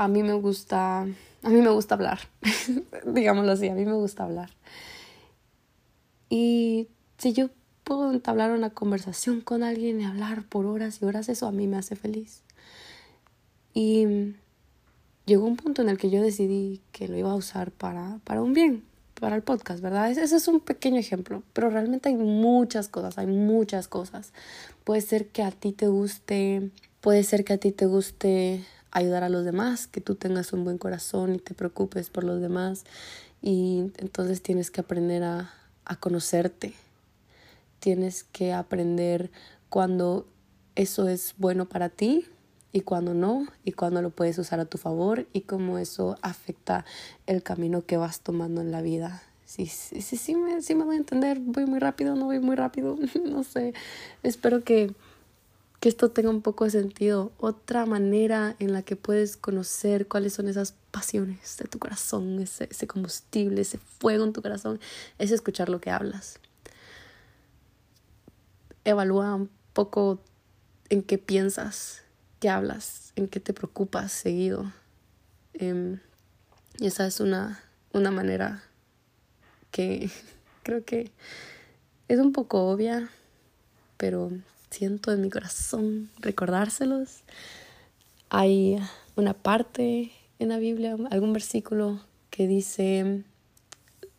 a 0.04 0.08
mí 0.08 0.24
me 0.24 0.34
gusta, 0.34 1.02
a 1.02 1.50
mí 1.50 1.62
me 1.62 1.70
gusta 1.70 1.94
hablar, 1.94 2.20
digámoslo 3.06 3.52
así, 3.52 3.70
a 3.70 3.76
mí 3.76 3.86
me 3.86 3.94
gusta 3.94 4.24
hablar. 4.24 4.50
Y 6.28 6.88
si 7.20 7.34
yo 7.34 7.50
puedo 7.84 8.12
entablar 8.12 8.52
una 8.52 8.72
conversación 8.72 9.42
con 9.42 9.62
alguien 9.62 10.02
y 10.02 10.06
hablar 10.06 10.44
por 10.44 10.66
horas 10.66 11.02
y 11.02 11.06
horas, 11.06 11.30
eso 11.30 11.46
a 11.46 11.52
mí 11.52 11.68
me 11.68 11.78
hace 11.78 11.96
feliz. 11.96 12.42
Y 13.76 14.34
llegó 15.28 15.46
un 15.46 15.56
punto 15.56 15.84
en 15.84 15.90
el 15.90 16.00
que 16.00 16.10
yo 16.10 16.22
decidí 16.22 16.82
que 16.92 17.08
lo 17.08 17.16
iba 17.16 17.32
a 17.32 17.36
usar 17.36 17.70
para, 17.72 18.20
para 18.24 18.42
un 18.42 18.54
bien, 18.54 18.84
para 19.20 19.36
el 19.36 19.44
podcast, 19.44 19.82
¿verdad? 19.82 20.10
Ese 20.10 20.36
es 20.36 20.48
un 20.48 20.62
pequeño 20.62 20.98
ejemplo, 20.98 21.44
pero 21.54 21.70
realmente 21.70 22.10
hay 22.10 22.16
muchas 22.16 22.88
cosas, 22.88 23.20
hay 23.20 23.28
muchas 23.28 23.88
cosas. 23.88 24.34
Puede 24.84 25.02
ser 25.02 25.28
que 25.28 25.44
a 25.44 25.52
ti 25.52 25.74
te 25.74 25.88
guste, 25.88 26.72
puede 27.02 27.22
ser 27.22 27.44
que 27.44 27.54
a 27.54 27.58
ti 27.60 27.72
te 27.72 27.86
guste 27.86 28.66
ayudar 28.92 29.24
a 29.24 29.30
los 29.30 29.46
demás, 29.46 29.88
que 29.88 30.02
tú 30.02 30.16
tengas 30.16 30.54
un 30.54 30.64
buen 30.64 30.78
corazón 30.78 31.36
y 31.36 31.40
te 31.40 31.54
preocupes 31.54 32.10
por 32.10 32.24
los 32.24 32.42
demás. 32.42 32.84
Y 33.42 33.92
entonces 33.98 34.42
tienes 34.42 34.70
que 34.72 34.82
aprender 34.82 35.24
a, 35.24 35.52
a 35.86 35.96
conocerte. 35.96 36.74
Tienes 37.80 38.24
que 38.24 38.54
aprender 38.54 39.32
cuando 39.70 40.28
eso 40.76 41.08
es 41.08 41.34
bueno 41.38 41.68
para 41.68 41.90
ti 41.90 42.26
y 42.72 42.82
cuando 42.82 43.14
no, 43.14 43.48
y 43.66 43.74
cuando 43.74 44.02
lo 44.02 44.12
puedes 44.12 44.38
usar 44.38 44.60
a 44.60 44.66
tu 44.66 44.78
favor 44.78 45.28
y 45.34 45.42
cómo 45.42 45.78
eso 45.78 46.18
afecta 46.22 46.86
el 47.28 47.44
camino 47.44 47.86
que 47.86 47.98
vas 47.98 48.22
tomando 48.22 48.62
en 48.62 48.72
la 48.72 48.82
vida. 48.82 49.22
Sí, 49.46 49.66
sí, 49.66 50.02
sí, 50.02 50.16
sí, 50.16 50.36
me, 50.36 50.62
sí 50.62 50.76
me 50.76 50.86
voy 50.86 50.96
a 50.96 51.00
entender, 51.00 51.40
voy 51.42 51.66
muy 51.66 51.80
rápido, 51.80 52.16
no 52.16 52.26
voy 52.26 52.40
muy 52.40 52.56
rápido, 52.56 52.98
no 53.26 53.44
sé. 53.44 53.74
Espero 54.24 54.64
que 54.64 54.94
que 55.82 55.90
esto 55.90 56.12
tenga 56.12 56.30
un 56.30 56.44
poco 56.44 56.64
de 56.64 56.70
sentido. 56.70 57.32
Otra 57.40 57.88
manera 57.88 58.56
en 58.60 58.72
la 58.72 58.84
que 58.84 58.96
puedes 58.96 59.36
conocer 59.36 60.08
cuáles 60.08 60.34
son 60.34 60.48
esas 60.48 60.76
pasiones 60.92 61.58
de 61.58 61.66
tu 61.66 61.80
corazón, 61.80 62.40
ese, 62.40 62.88
combustible, 62.88 63.62
ese 63.62 63.80
fuego 63.80 64.24
en 64.24 64.32
tu 64.32 64.44
corazón, 64.44 64.80
es 65.18 65.32
escuchar 65.32 65.70
lo 65.70 65.82
que 65.82 65.90
hablas. 65.90 66.40
Evalúa 68.86 69.34
un 69.34 69.50
poco 69.74 70.22
en 70.90 71.02
qué 71.02 71.18
piensas, 71.18 72.04
qué 72.40 72.50
hablas, 72.50 73.12
en 73.16 73.28
qué 73.28 73.40
te 73.40 73.52
preocupas 73.52 74.12
seguido. 74.12 74.72
Em, 75.56 76.00
y 76.78 76.86
esa 76.86 77.08
es 77.08 77.20
una, 77.20 77.64
una 77.92 78.12
manera 78.12 78.64
que 79.72 80.12
creo 80.62 80.86
que 80.86 81.12
es 82.08 82.20
un 82.20 82.34
poco 82.34 82.70
obvia, 82.70 83.10
pero 83.98 84.32
siento 84.72 85.12
en 85.12 85.22
mi 85.22 85.30
corazón 85.30 86.10
recordárselos. 86.20 87.24
Hay 88.30 88.78
una 89.16 89.34
parte 89.34 90.12
en 90.40 90.50
la 90.50 90.58
Biblia, 90.58 90.96
algún 91.12 91.34
versículo 91.34 92.02
que 92.32 92.48
dice, 92.48 93.24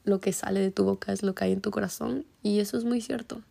lo 0.04 0.20
que 0.20 0.32
sale 0.32 0.60
de 0.60 0.70
tu 0.70 0.84
boca 0.84 1.12
es 1.12 1.22
lo 1.22 1.34
que 1.34 1.44
hay 1.44 1.52
en 1.52 1.60
tu 1.60 1.70
corazón. 1.70 2.26
Y 2.42 2.60
eso 2.60 2.76
es 2.76 2.84
muy 2.84 3.00
cierto. 3.00 3.42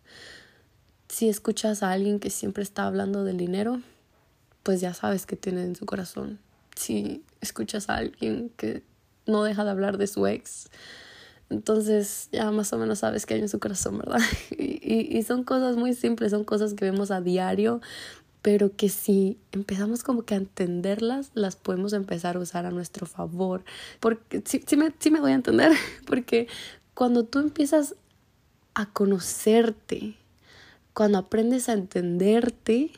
Si 1.10 1.28
escuchas 1.28 1.84
a 1.84 1.92
alguien 1.92 2.20
que 2.20 2.30
siempre 2.30 2.64
está 2.64 2.86
hablando 2.86 3.24
del 3.24 3.38
dinero, 3.38 3.82
pues 4.64 4.80
ya 4.80 4.94
sabes 4.94 5.26
que 5.26 5.36
tiene 5.36 5.64
en 5.64 5.76
su 5.76 5.86
corazón. 5.86 6.40
Si 6.76 7.24
escuchas 7.42 7.90
a 7.90 7.96
alguien 7.96 8.50
que 8.56 8.84
no 9.26 9.44
deja 9.44 9.64
de 9.64 9.72
hablar 9.72 9.98
de 9.98 10.08
su 10.08 10.28
ex, 10.28 10.70
entonces 11.52 12.30
ya 12.32 12.50
más 12.52 12.74
o 12.74 12.78
menos 12.78 13.00
sabes 13.00 13.26
que 13.26 13.36
hay 13.36 13.42
en 13.42 13.50
su 13.50 13.60
corazón, 13.60 14.00
¿verdad? 14.00 14.20
Y, 14.84 15.18
y, 15.18 15.24
son 15.24 15.44
cosas 15.44 15.78
muy 15.78 15.94
simples, 15.94 16.32
son 16.32 16.44
cosas 16.44 16.74
que 16.74 16.84
vemos 16.84 17.12
a 17.12 17.22
diario 17.22 17.80
pero 18.42 18.76
que 18.76 18.90
si 18.90 19.38
empezamos 19.52 20.04
como 20.04 20.24
que 20.24 20.34
a 20.34 20.38
entenderlas, 20.38 21.30
las 21.34 21.56
podemos 21.56 21.94
empezar 21.94 22.36
a 22.36 22.40
usar 22.40 22.66
a 22.66 22.72
nuestro 22.72 23.06
favor. 23.06 23.64
Porque 24.00 24.42
sí, 24.46 24.64
sí, 24.66 24.78
me, 24.78 24.92
sí 24.98 25.12
me 25.12 25.20
voy 25.20 25.32
a 25.32 25.36
entender, 25.36 25.72
porque 26.08 26.48
cuando 26.94 27.24
tú 27.24 27.40
empiezas 27.40 27.96
a 28.74 28.88
conocerte, 28.88 30.16
cuando 30.94 31.20
aprendes 31.20 31.70
a 31.70 31.74
entenderte, 31.74 32.92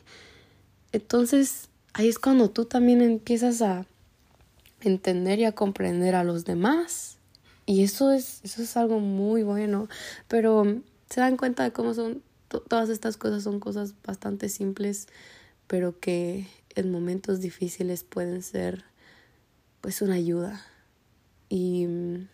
entonces 0.92 1.68
ahí 1.92 2.08
es 2.08 2.18
cuando 2.18 2.50
tú 2.50 2.64
también 2.64 3.02
empiezas 3.02 3.60
a 3.60 3.86
entender 4.80 5.38
y 5.40 5.44
a 5.44 5.52
comprender 5.52 6.14
a 6.14 6.24
los 6.24 6.44
demás. 6.44 7.18
Y 7.66 7.82
eso 7.82 8.12
es, 8.12 8.40
eso 8.44 8.62
es 8.62 8.76
algo 8.76 9.00
muy 9.00 9.42
bueno, 9.42 9.88
pero 10.28 10.64
se 11.08 11.20
dan 11.20 11.36
cuenta 11.36 11.64
de 11.64 11.72
cómo 11.72 11.94
son 11.94 12.22
todas 12.60 12.88
estas 12.88 13.16
cosas 13.16 13.42
son 13.42 13.60
cosas 13.60 13.94
bastante 14.04 14.48
simples, 14.48 15.08
pero 15.66 15.98
que 15.98 16.46
en 16.74 16.90
momentos 16.90 17.40
difíciles 17.40 18.04
pueden 18.04 18.42
ser 18.42 18.84
pues 19.80 20.02
una 20.02 20.14
ayuda. 20.14 20.64
Y 21.48 21.86
mm, 21.86 22.28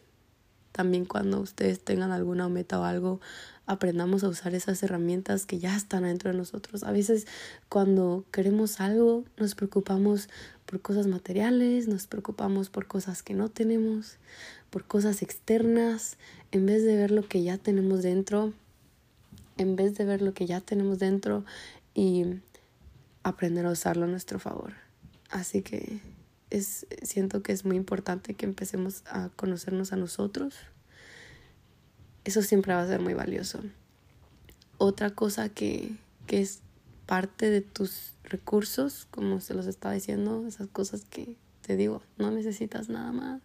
también 0.73 1.05
cuando 1.05 1.41
ustedes 1.41 1.81
tengan 1.81 2.13
alguna 2.13 2.49
meta 2.49 2.81
o 2.81 2.85
algo, 2.85 3.21
aprendamos 3.67 4.25
a 4.25 4.29
usar 4.29 4.55
esas 4.55 4.83
herramientas 4.83 5.47
que 5.47 5.59
ya 5.59 5.77
están 5.77 6.05
dentro 6.05 6.31
de 6.31 6.37
nosotros. 6.37 6.83
A 6.85 6.93
veces 6.93 7.27
cuando 7.69 8.25
queremos 8.31 8.81
algo 8.81 9.25
nos 9.37 9.55
preocupamos 9.55 10.29
por 10.67 10.81
cosas 10.81 11.07
materiales, 11.07 11.89
nos 11.89 12.07
preocupamos 12.07 12.71
por 12.71 12.87
cosas 12.87 13.23
que 13.23 13.35
no 13.35 13.49
tenemos, 13.49 14.19
por 14.71 14.85
cosas 14.85 15.23
externas, 15.23 16.17
en 16.53 16.67
vez 16.67 16.85
de 16.85 16.97
ver 16.97 17.11
lo 17.11 17.29
que 17.29 17.43
ya 17.43 17.59
tenemos 17.59 18.03
dentro, 18.03 18.53
en 19.59 19.77
vez 19.77 19.97
de 19.99 20.05
ver 20.05 20.23
lo 20.23 20.33
que 20.33 20.47
ya 20.47 20.61
tenemos 20.61 20.99
dentro 20.99 21.45
y 21.95 22.25
aprender 23.23 23.67
a 23.67 23.71
usarlo 23.71 24.05
a 24.05 24.09
nuestro 24.09 24.39
favor. 24.39 24.73
Así 25.29 25.63
que 25.63 26.01
es, 26.51 26.87
siento 27.03 27.43
que 27.43 27.53
es 27.53 27.65
muy 27.65 27.77
importante 27.77 28.35
que 28.35 28.47
empecemos 28.47 29.03
a 29.07 29.31
conocernos 29.37 29.93
a 29.93 29.97
nosotros. 29.97 30.55
Eso 32.25 32.43
siempre 32.43 32.75
va 32.75 32.83
a 32.83 32.87
ser 32.87 33.01
muy 33.01 33.15
valioso. 33.15 33.61
Otra 34.79 35.11
cosa 35.11 35.49
que, 35.49 35.93
que 36.27 36.41
es 36.41 36.61
parte 37.07 37.51
de 37.51 37.61
tus 37.61 38.15
recursos, 38.25 39.07
como 39.11 39.41
se 39.41 39.55
los 39.55 39.67
estaba 39.67 39.95
diciendo, 39.95 40.47
esas 40.47 40.69
cosas 40.69 41.05
que 41.05 41.37
te 41.63 41.77
digo, 41.77 42.03
no 42.19 42.31
necesitas 42.31 42.89
nada 42.89 43.13
más. 43.13 43.41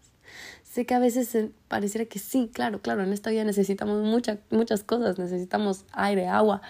Sé 0.63 0.85
que 0.85 0.93
a 0.93 0.99
veces 0.99 1.35
pareciera 1.67 2.05
que 2.05 2.19
sí, 2.19 2.49
claro, 2.53 2.81
claro, 2.81 3.03
en 3.03 3.13
esta 3.13 3.29
vida 3.29 3.43
necesitamos 3.43 4.03
muchas 4.03 4.39
muchas 4.49 4.83
cosas, 4.83 5.17
necesitamos 5.17 5.85
aire, 5.93 6.27
agua, 6.27 6.61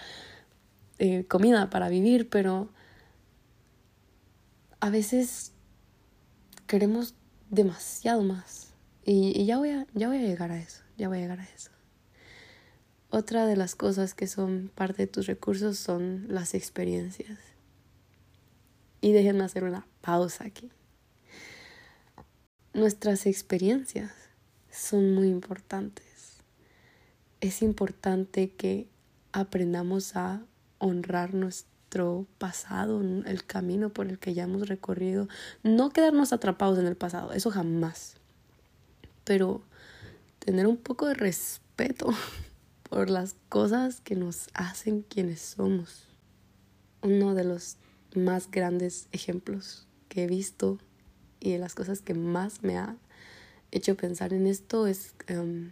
eh, 0.98 1.24
comida 1.26 1.70
para 1.70 1.88
vivir, 1.88 2.28
pero 2.28 2.68
a 4.80 4.90
veces 4.90 5.52
queremos 6.66 7.14
demasiado 7.50 8.22
más. 8.22 8.74
Y, 9.04 9.32
y, 9.40 9.46
ya, 9.46 9.58
voy 9.58 9.70
a, 9.70 9.86
ya 9.94 10.08
voy 10.08 10.18
a 10.18 10.22
llegar 10.22 10.50
a 10.50 10.58
eso, 10.58 10.82
ya 10.96 11.08
voy 11.08 11.18
a 11.18 11.20
llegar 11.20 11.40
a 11.40 11.44
eso. 11.44 11.70
Otra 13.10 13.46
de 13.46 13.56
las 13.56 13.74
cosas 13.74 14.14
que 14.14 14.26
son 14.26 14.70
parte 14.74 15.02
de 15.02 15.06
tus 15.06 15.26
recursos 15.26 15.78
son 15.78 16.26
las 16.28 16.54
experiencias. 16.54 17.38
Y 19.00 19.12
déjenme 19.12 19.44
hacer 19.44 19.64
una 19.64 19.86
pausa 20.00 20.44
aquí. 20.44 20.70
Nuestras 22.76 23.24
experiencias 23.24 24.12
son 24.70 25.14
muy 25.14 25.28
importantes. 25.28 26.42
Es 27.40 27.62
importante 27.62 28.50
que 28.50 28.86
aprendamos 29.32 30.14
a 30.14 30.42
honrar 30.76 31.32
nuestro 31.32 32.26
pasado, 32.36 33.00
el 33.00 33.46
camino 33.46 33.88
por 33.88 34.08
el 34.08 34.18
que 34.18 34.34
ya 34.34 34.42
hemos 34.42 34.68
recorrido. 34.68 35.26
No 35.62 35.88
quedarnos 35.88 36.34
atrapados 36.34 36.78
en 36.78 36.86
el 36.86 36.96
pasado, 36.96 37.32
eso 37.32 37.50
jamás. 37.50 38.16
Pero 39.24 39.62
tener 40.38 40.66
un 40.66 40.76
poco 40.76 41.06
de 41.06 41.14
respeto 41.14 42.10
por 42.90 43.08
las 43.08 43.36
cosas 43.48 44.02
que 44.02 44.16
nos 44.16 44.48
hacen 44.52 45.00
quienes 45.00 45.40
somos. 45.40 46.08
Uno 47.00 47.32
de 47.32 47.44
los 47.44 47.78
más 48.14 48.50
grandes 48.50 49.08
ejemplos 49.12 49.86
que 50.10 50.24
he 50.24 50.26
visto 50.26 50.78
y 51.46 51.52
de 51.52 51.58
las 51.58 51.76
cosas 51.76 52.02
que 52.02 52.12
más 52.12 52.64
me 52.64 52.76
ha 52.76 52.96
hecho 53.70 53.96
pensar 53.96 54.32
en 54.32 54.48
esto 54.48 54.88
es 54.88 55.14
em, 55.28 55.70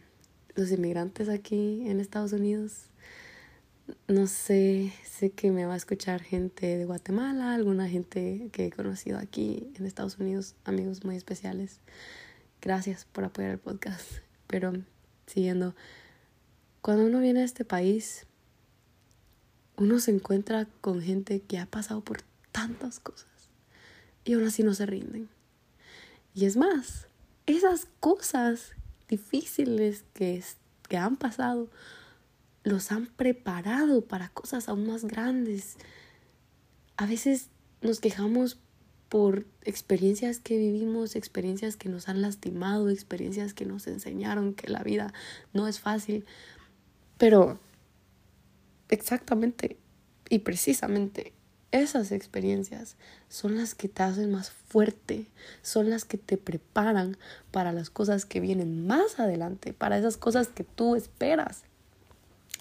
los 0.54 0.70
inmigrantes 0.70 1.28
aquí 1.28 1.82
en 1.88 1.98
Estados 1.98 2.32
Unidos. 2.32 2.90
No 4.06 4.28
sé, 4.28 4.92
sé 5.04 5.30
que 5.30 5.50
me 5.50 5.66
va 5.66 5.74
a 5.74 5.76
escuchar 5.76 6.22
gente 6.22 6.78
de 6.78 6.84
Guatemala, 6.84 7.54
alguna 7.54 7.88
gente 7.88 8.50
que 8.52 8.66
he 8.66 8.70
conocido 8.70 9.18
aquí 9.18 9.72
en 9.74 9.84
Estados 9.84 10.16
Unidos, 10.18 10.54
amigos 10.64 11.04
muy 11.04 11.16
especiales. 11.16 11.80
Gracias 12.62 13.04
por 13.04 13.24
apoyar 13.24 13.50
el 13.50 13.58
podcast. 13.58 14.06
Pero 14.46 14.72
siguiendo, 15.26 15.74
cuando 16.82 17.04
uno 17.04 17.18
viene 17.18 17.40
a 17.40 17.44
este 17.44 17.64
país, 17.64 18.26
uno 19.76 19.98
se 19.98 20.12
encuentra 20.12 20.68
con 20.80 21.02
gente 21.02 21.40
que 21.40 21.58
ha 21.58 21.66
pasado 21.66 22.00
por 22.00 22.22
tantas 22.52 23.00
cosas 23.00 23.26
y 24.24 24.34
aún 24.34 24.44
así 24.44 24.62
no 24.62 24.72
se 24.72 24.86
rinden. 24.86 25.28
Y 26.34 26.46
es 26.46 26.56
más, 26.56 27.06
esas 27.46 27.86
cosas 28.00 28.72
difíciles 29.08 30.04
que, 30.14 30.42
que 30.88 30.96
han 30.96 31.16
pasado 31.16 31.70
los 32.64 32.90
han 32.90 33.06
preparado 33.06 34.06
para 34.06 34.30
cosas 34.30 34.68
aún 34.68 34.86
más 34.86 35.04
grandes. 35.04 35.76
A 36.96 37.06
veces 37.06 37.50
nos 37.82 38.00
quejamos 38.00 38.58
por 39.08 39.46
experiencias 39.62 40.40
que 40.40 40.56
vivimos, 40.58 41.14
experiencias 41.14 41.76
que 41.76 41.88
nos 41.88 42.08
han 42.08 42.20
lastimado, 42.20 42.88
experiencias 42.88 43.54
que 43.54 43.66
nos 43.66 43.86
enseñaron 43.86 44.54
que 44.54 44.68
la 44.68 44.82
vida 44.82 45.12
no 45.52 45.68
es 45.68 45.78
fácil. 45.78 46.24
Pero 47.18 47.60
exactamente 48.88 49.76
y 50.28 50.40
precisamente 50.40 51.32
esas 51.74 52.12
experiencias 52.12 52.94
son 53.28 53.56
las 53.56 53.74
que 53.74 53.88
te 53.88 54.04
hacen 54.04 54.30
más 54.30 54.50
fuerte, 54.50 55.26
son 55.62 55.90
las 55.90 56.04
que 56.04 56.18
te 56.18 56.36
preparan 56.36 57.16
para 57.50 57.72
las 57.72 57.90
cosas 57.90 58.24
que 58.24 58.38
vienen 58.38 58.86
más 58.86 59.18
adelante, 59.18 59.72
para 59.72 59.98
esas 59.98 60.16
cosas 60.16 60.46
que 60.46 60.62
tú 60.62 60.94
esperas. 60.94 61.64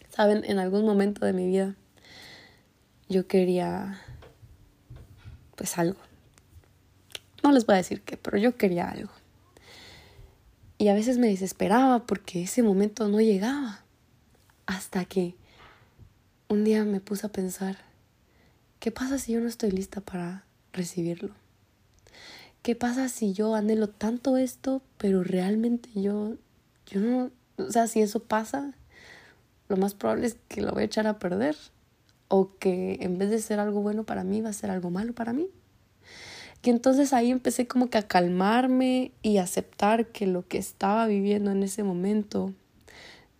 Saben, 0.10 0.43
en 0.46 0.58
algún 0.58 0.84
momento 0.84 1.27
de 1.27 1.34
mi 1.34 1.46
vida 1.46 1.75
yo 3.08 3.27
quería 3.27 4.01
pues 5.55 5.77
algo. 5.77 6.00
No 7.43 7.51
les 7.51 7.67
voy 7.67 7.75
a 7.75 7.77
decir 7.77 8.01
qué, 8.01 8.17
pero 8.17 8.38
yo 8.39 8.58
quería 8.58 8.89
algo. 8.89 9.12
Y 10.79 10.88
a 10.88 10.96
veces 10.96 11.20
me 11.20 11.27
desesperaba 11.27 12.08
porque 12.08 12.43
ese 12.43 12.63
momento 12.63 13.08
no 13.08 13.22
llegaba. 13.22 13.84
Hasta 14.65 15.05
que 15.05 15.36
un 16.48 16.63
día 16.63 16.84
me 16.84 17.00
puse 17.00 17.27
a 17.27 17.32
pensar, 17.32 17.77
¿Qué 18.83 18.91
pasa 18.91 19.17
si 19.17 19.31
yo 19.31 19.39
no 19.39 19.47
estoy 19.47 19.71
lista 19.71 20.01
para 20.01 20.43
recibirlo? 20.73 21.33
¿Qué 22.63 22.75
pasa 22.75 23.07
si 23.07 23.31
yo 23.31 23.55
anhelo 23.55 23.87
tanto 23.87 24.35
esto, 24.35 24.81
pero 24.97 25.23
realmente 25.23 25.87
yo, 25.95 26.35
yo 26.87 26.99
no, 26.99 27.31
o 27.55 27.71
sea, 27.71 27.87
si 27.87 28.01
eso 28.01 28.19
pasa, 28.19 28.73
lo 29.69 29.77
más 29.77 29.93
probable 29.93 30.27
es 30.27 30.35
que 30.49 30.59
lo 30.59 30.73
voy 30.73 30.81
a 30.81 30.85
echar 30.87 31.07
a 31.07 31.17
perder 31.17 31.55
o 32.27 32.57
que 32.57 32.97
en 32.99 33.17
vez 33.17 33.29
de 33.29 33.39
ser 33.39 33.61
algo 33.61 33.79
bueno 33.79 34.03
para 34.03 34.25
mí 34.25 34.41
va 34.41 34.49
a 34.49 34.53
ser 34.53 34.69
algo 34.69 34.89
malo 34.89 35.13
para 35.13 35.31
mí. 35.31 35.47
Que 36.61 36.69
entonces 36.69 37.13
ahí 37.13 37.31
empecé 37.31 37.67
como 37.67 37.89
que 37.89 37.99
a 37.99 38.05
calmarme 38.09 39.13
y 39.21 39.37
aceptar 39.37 40.07
que 40.07 40.27
lo 40.27 40.45
que 40.45 40.57
estaba 40.57 41.07
viviendo 41.07 41.51
en 41.51 41.63
ese 41.63 41.83
momento 41.83 42.51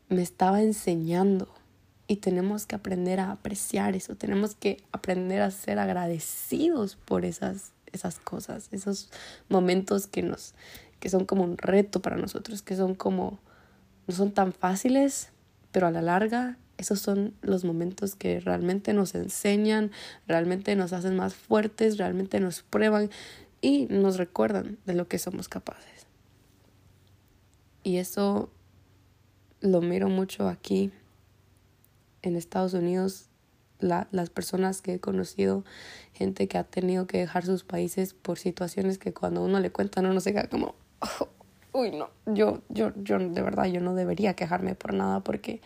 me 0.08 0.22
estaba 0.22 0.62
enseñando 0.62 1.54
y 2.08 2.18
tenemos 2.18 2.66
que 2.66 2.76
aprender 2.76 3.20
a 3.20 3.32
apreciar 3.32 3.96
eso, 3.96 4.16
tenemos 4.16 4.56
que 4.56 4.84
aprender 4.92 5.42
a 5.42 5.52
ser 5.52 5.80
agradecidos 5.80 6.96
por 6.96 7.26
esas, 7.26 7.72
esas 7.92 8.20
cosas, 8.20 8.68
esos 8.72 9.10
momentos 9.50 10.08
que 10.08 10.22
nos, 10.22 10.54
que 11.00 11.10
son 11.10 11.26
como 11.26 11.44
un 11.44 11.58
reto 11.58 12.02
para 12.02 12.18
nosotros, 12.18 12.62
que 12.62 12.76
son 12.76 12.96
como, 12.96 13.40
no 14.08 14.16
son 14.16 14.32
tan 14.32 14.54
fáciles, 14.54 15.30
pero 15.72 15.88
a 15.88 15.92
la 15.92 16.02
larga 16.02 16.58
esos 16.78 17.00
son 17.00 17.34
los 17.42 17.64
momentos 17.64 18.16
que 18.16 18.40
realmente 18.40 18.94
nos 18.94 19.16
enseñan, 19.16 19.92
realmente 20.28 20.76
nos 20.76 20.92
hacen 20.92 21.16
más 21.16 21.34
fuertes, 21.34 21.98
realmente 21.98 22.40
nos 22.40 22.64
prueban 22.64 23.10
y 23.62 23.86
nos 23.86 24.18
recuerdan 24.18 24.78
de 24.86 24.94
lo 24.94 25.08
que 25.08 25.20
somos 25.20 25.48
capaces. 25.48 26.08
Y 27.84 27.98
eso 27.98 28.50
lo 29.62 29.82
miro 29.82 30.10
mucho 30.10 30.50
aquí 30.50 30.92
en 32.24 32.36
Estados 32.36 32.74
Unidos, 32.74 33.30
la, 33.80 34.08
las 34.12 34.32
personas 34.32 34.82
que 34.82 34.96
he 34.96 35.00
conocido, 35.00 35.64
gente 36.14 36.48
que 36.48 36.58
ha 36.58 36.64
tenido 36.64 37.06
que 37.06 37.20
dejar 37.20 37.46
sus 37.46 37.64
países 37.64 38.14
por 38.16 38.40
situaciones 38.40 38.98
que 38.98 39.14
cuando 39.14 39.44
uno 39.44 39.60
le 39.60 39.72
cuenta 39.72 40.02
uno 40.02 40.20
se 40.20 40.34
queda 40.34 40.48
como, 40.48 40.74
oh, 41.02 41.30
uy, 41.74 41.92
no, 41.92 42.10
yo, 42.26 42.62
yo, 42.70 42.92
yo 42.96 43.20
de 43.20 43.42
verdad, 43.42 43.66
yo 43.66 43.82
no 43.82 43.94
debería 43.94 44.36
quejarme 44.36 44.74
por 44.74 44.94
nada 44.94 45.20
porque 45.20 45.62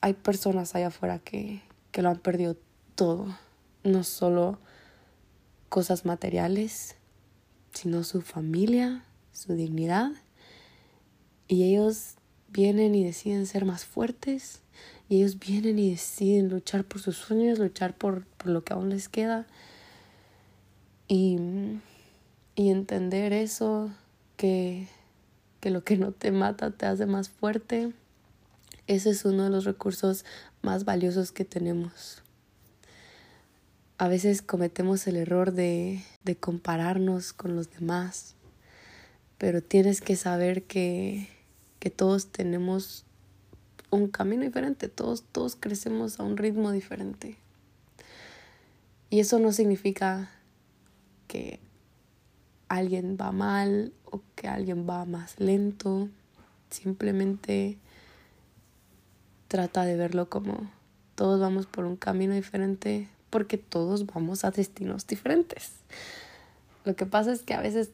hay 0.00 0.14
personas 0.14 0.74
allá 0.74 0.88
afuera 0.88 1.18
que, 1.18 1.62
que 1.90 2.02
lo 2.02 2.08
han 2.08 2.18
perdido 2.18 2.56
todo, 2.94 3.38
no 3.84 4.02
solo 4.02 4.58
cosas 5.68 6.04
materiales, 6.04 6.96
sino 7.72 8.04
su 8.04 8.22
familia, 8.22 9.04
su 9.32 9.54
dignidad. 9.54 10.12
Y 11.48 11.64
ellos 11.64 12.16
vienen 12.54 12.94
y 12.94 13.04
deciden 13.04 13.46
ser 13.46 13.64
más 13.64 13.84
fuertes, 13.84 14.60
y 15.08 15.16
ellos 15.16 15.38
vienen 15.38 15.78
y 15.78 15.90
deciden 15.90 16.48
luchar 16.48 16.84
por 16.84 17.00
sus 17.00 17.16
sueños, 17.16 17.58
luchar 17.58 17.94
por, 17.94 18.24
por 18.24 18.48
lo 18.48 18.64
que 18.64 18.72
aún 18.72 18.88
les 18.88 19.08
queda. 19.08 19.46
Y, 21.08 21.38
y 22.54 22.70
entender 22.70 23.32
eso, 23.34 23.92
que, 24.36 24.86
que 25.60 25.70
lo 25.70 25.84
que 25.84 25.96
no 25.96 26.12
te 26.12 26.30
mata 26.30 26.70
te 26.70 26.86
hace 26.86 27.04
más 27.06 27.28
fuerte. 27.28 27.92
Ese 28.86 29.10
es 29.10 29.24
uno 29.24 29.44
de 29.44 29.50
los 29.50 29.64
recursos 29.64 30.24
más 30.62 30.84
valiosos 30.84 31.32
que 31.32 31.44
tenemos. 31.44 32.22
A 33.98 34.08
veces 34.08 34.42
cometemos 34.42 35.06
el 35.06 35.16
error 35.16 35.52
de, 35.52 36.02
de 36.24 36.36
compararnos 36.36 37.32
con 37.32 37.56
los 37.56 37.70
demás, 37.70 38.34
pero 39.38 39.62
tienes 39.62 40.00
que 40.00 40.16
saber 40.16 40.64
que, 40.64 41.28
que 41.84 41.90
todos 41.90 42.28
tenemos 42.28 43.04
un 43.90 44.08
camino 44.08 44.42
diferente, 44.42 44.88
todos, 44.88 45.22
todos 45.22 45.54
crecemos 45.54 46.18
a 46.18 46.22
un 46.22 46.38
ritmo 46.38 46.72
diferente. 46.72 47.36
Y 49.10 49.20
eso 49.20 49.38
no 49.38 49.52
significa 49.52 50.30
que 51.28 51.60
alguien 52.68 53.18
va 53.20 53.32
mal 53.32 53.92
o 54.06 54.22
que 54.34 54.48
alguien 54.48 54.88
va 54.88 55.04
más 55.04 55.38
lento, 55.38 56.08
simplemente 56.70 57.76
trata 59.48 59.84
de 59.84 59.96
verlo 59.96 60.30
como 60.30 60.70
todos 61.16 61.38
vamos 61.38 61.66
por 61.66 61.84
un 61.84 61.96
camino 61.96 62.32
diferente 62.32 63.10
porque 63.28 63.58
todos 63.58 64.06
vamos 64.06 64.46
a 64.46 64.50
destinos 64.50 65.06
diferentes. 65.06 65.72
Lo 66.86 66.96
que 66.96 67.04
pasa 67.04 67.30
es 67.30 67.42
que 67.42 67.52
a 67.52 67.60
veces 67.60 67.90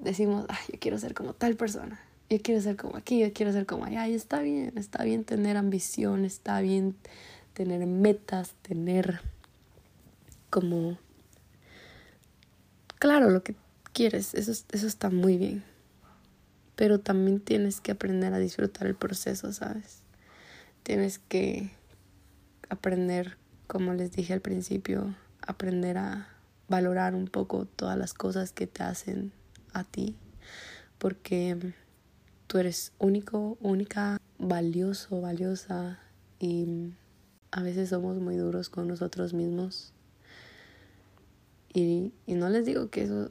decimos, 0.00 0.46
ay, 0.48 0.64
yo 0.72 0.80
quiero 0.80 0.98
ser 0.98 1.14
como 1.14 1.32
tal 1.32 1.54
persona, 1.54 2.00
yo 2.30 2.38
quiero 2.40 2.60
ser 2.60 2.76
como 2.76 2.96
aquí, 2.96 3.18
yo 3.18 3.32
quiero 3.32 3.52
ser 3.52 3.66
como 3.66 3.84
allá, 3.84 4.06
y 4.06 4.14
está 4.14 4.40
bien, 4.40 4.72
está 4.78 5.02
bien 5.02 5.24
tener 5.24 5.56
ambición, 5.56 6.24
está 6.24 6.60
bien 6.60 6.94
tener 7.54 7.84
metas, 7.86 8.54
tener 8.62 9.20
como, 10.48 10.96
claro, 13.00 13.30
lo 13.30 13.42
que 13.42 13.56
quieres, 13.92 14.34
eso, 14.34 14.52
eso 14.52 14.86
está 14.86 15.10
muy 15.10 15.38
bien, 15.38 15.64
pero 16.76 17.00
también 17.00 17.40
tienes 17.40 17.80
que 17.80 17.90
aprender 17.90 18.32
a 18.32 18.38
disfrutar 18.38 18.86
el 18.86 18.94
proceso, 18.94 19.52
¿sabes? 19.52 20.02
Tienes 20.84 21.18
que 21.18 21.70
aprender 22.68 23.36
como 23.66 23.92
les 23.92 24.12
dije 24.12 24.32
al 24.32 24.40
principio, 24.40 25.16
aprender 25.46 25.98
a 25.98 26.28
valorar 26.68 27.16
un 27.16 27.26
poco 27.26 27.66
todas 27.66 27.98
las 27.98 28.14
cosas 28.14 28.52
que 28.52 28.68
te 28.68 28.84
hacen 28.84 29.32
a 29.72 29.82
ti, 29.82 30.16
porque 30.98 31.74
tú 32.50 32.58
eres 32.58 32.92
único, 32.98 33.56
única, 33.60 34.20
valioso, 34.40 35.20
valiosa 35.20 36.00
y 36.40 36.92
a 37.52 37.62
veces 37.62 37.90
somos 37.90 38.18
muy 38.18 38.34
duros 38.34 38.68
con 38.68 38.88
nosotros 38.88 39.34
mismos. 39.34 39.92
Y, 41.72 42.12
y 42.26 42.34
no 42.34 42.48
les 42.48 42.66
digo 42.66 42.90
que 42.90 43.04
eso 43.04 43.30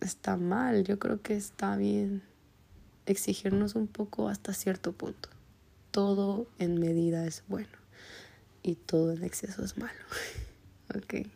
está 0.00 0.36
mal, 0.36 0.84
yo 0.84 1.00
creo 1.00 1.20
que 1.20 1.34
está 1.34 1.74
bien 1.74 2.22
exigirnos 3.04 3.74
un 3.74 3.88
poco 3.88 4.28
hasta 4.28 4.54
cierto 4.54 4.92
punto. 4.92 5.28
Todo 5.90 6.46
en 6.60 6.78
medida 6.78 7.26
es 7.26 7.42
bueno 7.48 7.78
y 8.62 8.76
todo 8.76 9.10
en 9.10 9.24
exceso 9.24 9.64
es 9.64 9.76
malo. 9.76 9.98
ok. 10.94 11.26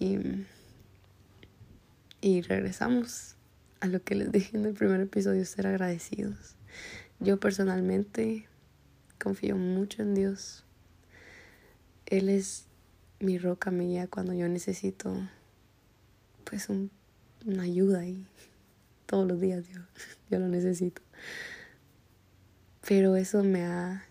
Y, 0.00 0.18
y 2.20 2.42
regresamos 2.42 3.36
a 3.80 3.86
lo 3.86 4.02
que 4.02 4.14
les 4.14 4.32
dije 4.32 4.56
en 4.56 4.66
el 4.66 4.74
primer 4.74 5.00
episodio, 5.00 5.44
ser 5.44 5.66
agradecidos. 5.66 6.56
Yo 7.20 7.38
personalmente 7.38 8.46
confío 9.18 9.56
mucho 9.56 10.02
en 10.02 10.14
Dios. 10.14 10.64
Él 12.06 12.28
es 12.28 12.66
mi 13.20 13.38
roca, 13.38 13.70
mi 13.70 13.86
guía 13.86 14.06
cuando 14.06 14.32
yo 14.32 14.48
necesito 14.48 15.14
pues 16.44 16.68
un, 16.68 16.90
una 17.44 17.64
ayuda 17.64 18.06
y 18.06 18.26
todos 19.06 19.26
los 19.26 19.40
días 19.40 19.68
yo, 19.68 19.80
yo 20.30 20.38
lo 20.38 20.48
necesito. 20.48 21.02
Pero 22.86 23.16
eso 23.16 23.44
me 23.44 23.64
ha 23.64 24.04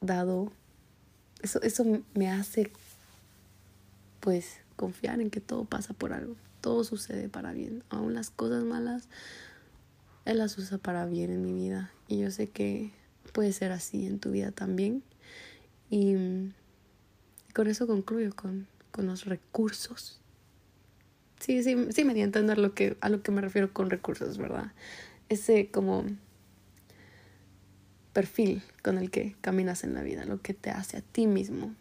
dado 0.00 0.52
eso, 1.42 1.62
eso 1.62 1.84
me 2.14 2.30
hace 2.30 2.70
pues 4.20 4.58
confiar 4.76 5.20
en 5.20 5.30
que 5.30 5.40
todo 5.40 5.64
pasa 5.64 5.94
por 5.94 6.12
algo, 6.12 6.36
todo 6.60 6.84
sucede 6.84 7.28
para 7.28 7.52
bien, 7.52 7.82
aún 7.90 8.14
las 8.14 8.30
cosas 8.30 8.64
malas, 8.64 9.08
Él 10.24 10.38
las 10.38 10.56
usa 10.58 10.78
para 10.78 11.06
bien 11.06 11.30
en 11.30 11.42
mi 11.42 11.52
vida 11.52 11.92
y 12.06 12.18
yo 12.18 12.30
sé 12.30 12.48
que 12.48 12.92
puede 13.32 13.52
ser 13.52 13.72
así 13.72 14.06
en 14.06 14.18
tu 14.18 14.30
vida 14.30 14.52
también 14.52 15.02
y, 15.90 16.14
con 17.54 17.66
eso 17.66 17.86
concluyo 17.86 18.34
con, 18.36 18.68
con 18.90 19.06
los 19.06 19.24
recursos. 19.24 20.20
Sí, 21.40 21.62
sí, 21.62 21.76
sí 21.90 22.04
me 22.04 22.14
di 22.14 22.20
a 22.20 22.24
entender 22.24 22.58
lo 22.58 22.74
que, 22.74 22.96
a 23.00 23.08
lo 23.08 23.22
que 23.22 23.32
me 23.32 23.40
refiero 23.40 23.72
con 23.72 23.90
recursos, 23.90 24.38
¿verdad? 24.38 24.72
Ese 25.28 25.70
como 25.70 26.04
perfil 28.12 28.62
con 28.82 28.98
el 28.98 29.10
que 29.10 29.36
caminas 29.40 29.84
en 29.84 29.94
la 29.94 30.02
vida, 30.02 30.24
lo 30.24 30.42
que 30.42 30.54
te 30.54 30.70
hace 30.70 30.96
a 30.96 31.02
ti 31.02 31.26
mismo. 31.26 31.74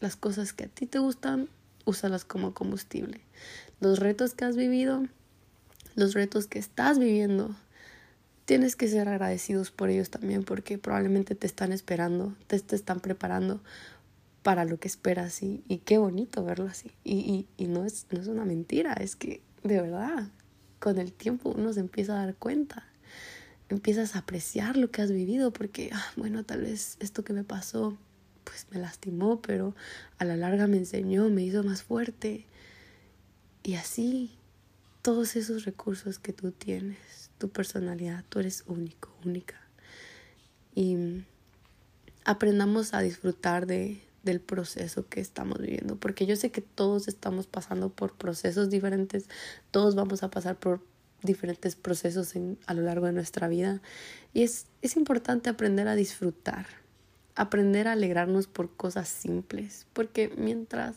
Las 0.00 0.16
cosas 0.16 0.52
que 0.52 0.64
a 0.64 0.68
ti 0.68 0.86
te 0.86 0.98
gustan, 0.98 1.48
úsalas 1.88 2.24
como 2.24 2.54
combustible. 2.54 3.20
Los 3.80 3.98
retos 3.98 4.34
que 4.34 4.44
has 4.44 4.56
vivido, 4.56 5.06
los 5.94 6.14
retos 6.14 6.46
que 6.46 6.58
estás 6.58 6.98
viviendo, 6.98 7.54
tienes 8.44 8.76
que 8.76 8.88
ser 8.88 9.08
agradecidos 9.08 9.70
por 9.70 9.90
ellos 9.90 10.10
también 10.10 10.44
porque 10.44 10.78
probablemente 10.78 11.34
te 11.34 11.46
están 11.46 11.72
esperando, 11.72 12.34
te, 12.46 12.56
están 12.56 13.00
preparando 13.00 13.62
para 14.42 14.64
lo 14.64 14.78
que 14.78 14.88
esperas 14.88 15.42
y, 15.42 15.62
y 15.68 15.78
qué 15.78 15.98
bonito 15.98 16.44
verlo 16.44 16.66
así. 16.66 16.92
Y, 17.04 17.18
y, 17.18 17.48
y 17.62 17.66
no, 17.66 17.84
es, 17.84 18.06
no 18.10 18.20
es 18.20 18.26
una 18.26 18.44
mentira, 18.44 18.92
es 18.94 19.16
que 19.16 19.42
de 19.62 19.80
verdad, 19.80 20.28
con 20.78 20.98
el 20.98 21.12
tiempo 21.12 21.52
uno 21.56 21.72
se 21.72 21.80
empieza 21.80 22.14
a 22.14 22.26
dar 22.26 22.34
cuenta 22.36 22.88
empiezas 23.68 24.16
a 24.16 24.20
apreciar 24.20 24.76
lo 24.76 24.90
que 24.90 25.02
has 25.02 25.12
vivido 25.12 25.52
porque, 25.52 25.90
ah, 25.92 26.06
bueno, 26.16 26.44
tal 26.44 26.62
vez 26.62 26.96
esto 27.00 27.24
que 27.24 27.32
me 27.32 27.44
pasó, 27.44 27.96
pues 28.48 28.66
me 28.70 28.80
lastimó, 28.80 29.42
pero 29.42 29.76
a 30.18 30.24
la 30.24 30.36
larga 30.36 30.66
me 30.66 30.78
enseñó, 30.78 31.28
me 31.28 31.42
hizo 31.42 31.62
más 31.62 31.82
fuerte. 31.82 32.46
Y 33.62 33.74
así, 33.74 34.30
todos 35.02 35.36
esos 35.36 35.66
recursos 35.66 36.18
que 36.18 36.32
tú 36.32 36.50
tienes, 36.50 37.30
tu 37.36 37.50
personalidad, 37.50 38.24
tú 38.30 38.38
eres 38.38 38.64
único, 38.66 39.14
única. 39.22 39.60
Y 40.74 41.24
aprendamos 42.24 42.94
a 42.94 43.00
disfrutar 43.00 43.66
de, 43.66 44.00
del 44.22 44.40
proceso 44.40 45.06
que 45.08 45.20
estamos 45.20 45.58
viviendo, 45.58 45.96
porque 45.96 46.24
yo 46.24 46.34
sé 46.34 46.50
que 46.50 46.62
todos 46.62 47.06
estamos 47.06 47.46
pasando 47.46 47.90
por 47.90 48.16
procesos 48.16 48.70
diferentes, 48.70 49.28
todos 49.70 49.94
vamos 49.94 50.22
a 50.22 50.30
pasar 50.30 50.56
por 50.56 50.80
diferentes 51.22 51.76
procesos 51.76 52.34
en, 52.34 52.58
a 52.66 52.72
lo 52.72 52.80
largo 52.80 53.04
de 53.04 53.12
nuestra 53.12 53.46
vida. 53.48 53.82
Y 54.32 54.42
es, 54.42 54.68
es 54.80 54.96
importante 54.96 55.50
aprender 55.50 55.86
a 55.86 55.96
disfrutar, 55.96 56.66
aprender 57.38 57.88
a 57.88 57.92
alegrarnos 57.92 58.46
por 58.46 58.70
cosas 58.70 59.08
simples, 59.08 59.86
porque 59.92 60.32
mientras 60.36 60.96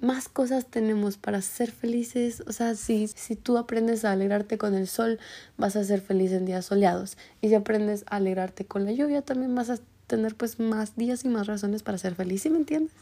más 0.00 0.28
cosas 0.28 0.66
tenemos 0.66 1.18
para 1.18 1.42
ser 1.42 1.70
felices. 1.70 2.42
O 2.46 2.52
sea, 2.52 2.74
si, 2.74 3.08
si 3.08 3.36
tú 3.36 3.58
aprendes 3.58 4.04
a 4.04 4.12
alegrarte 4.12 4.56
con 4.56 4.74
el 4.74 4.88
sol, 4.88 5.18
vas 5.58 5.76
a 5.76 5.84
ser 5.84 6.00
feliz 6.00 6.32
en 6.32 6.46
días 6.46 6.66
soleados. 6.66 7.18
Y 7.40 7.48
si 7.48 7.54
aprendes 7.54 8.04
a 8.08 8.16
alegrarte 8.16 8.64
con 8.64 8.84
la 8.84 8.92
lluvia, 8.92 9.22
también 9.22 9.54
vas 9.54 9.68
a 9.68 9.78
tener 10.06 10.34
pues 10.34 10.58
más 10.58 10.96
días 10.96 11.24
y 11.24 11.28
más 11.28 11.46
razones 11.46 11.82
para 11.82 11.98
ser 11.98 12.14
feliz. 12.14 12.42
¿Sí 12.42 12.50
me 12.50 12.58
entiendes? 12.58 12.92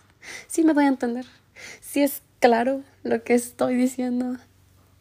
Sí 0.49 0.65
me 0.65 0.75
doy 0.75 0.85
a 0.85 0.89
entender. 0.89 1.27
Si 1.81 2.03
es 2.03 2.23
claro 2.41 2.83
lo 3.03 3.23
que 3.23 3.35
estoy 3.35 3.77
diciendo 3.77 4.37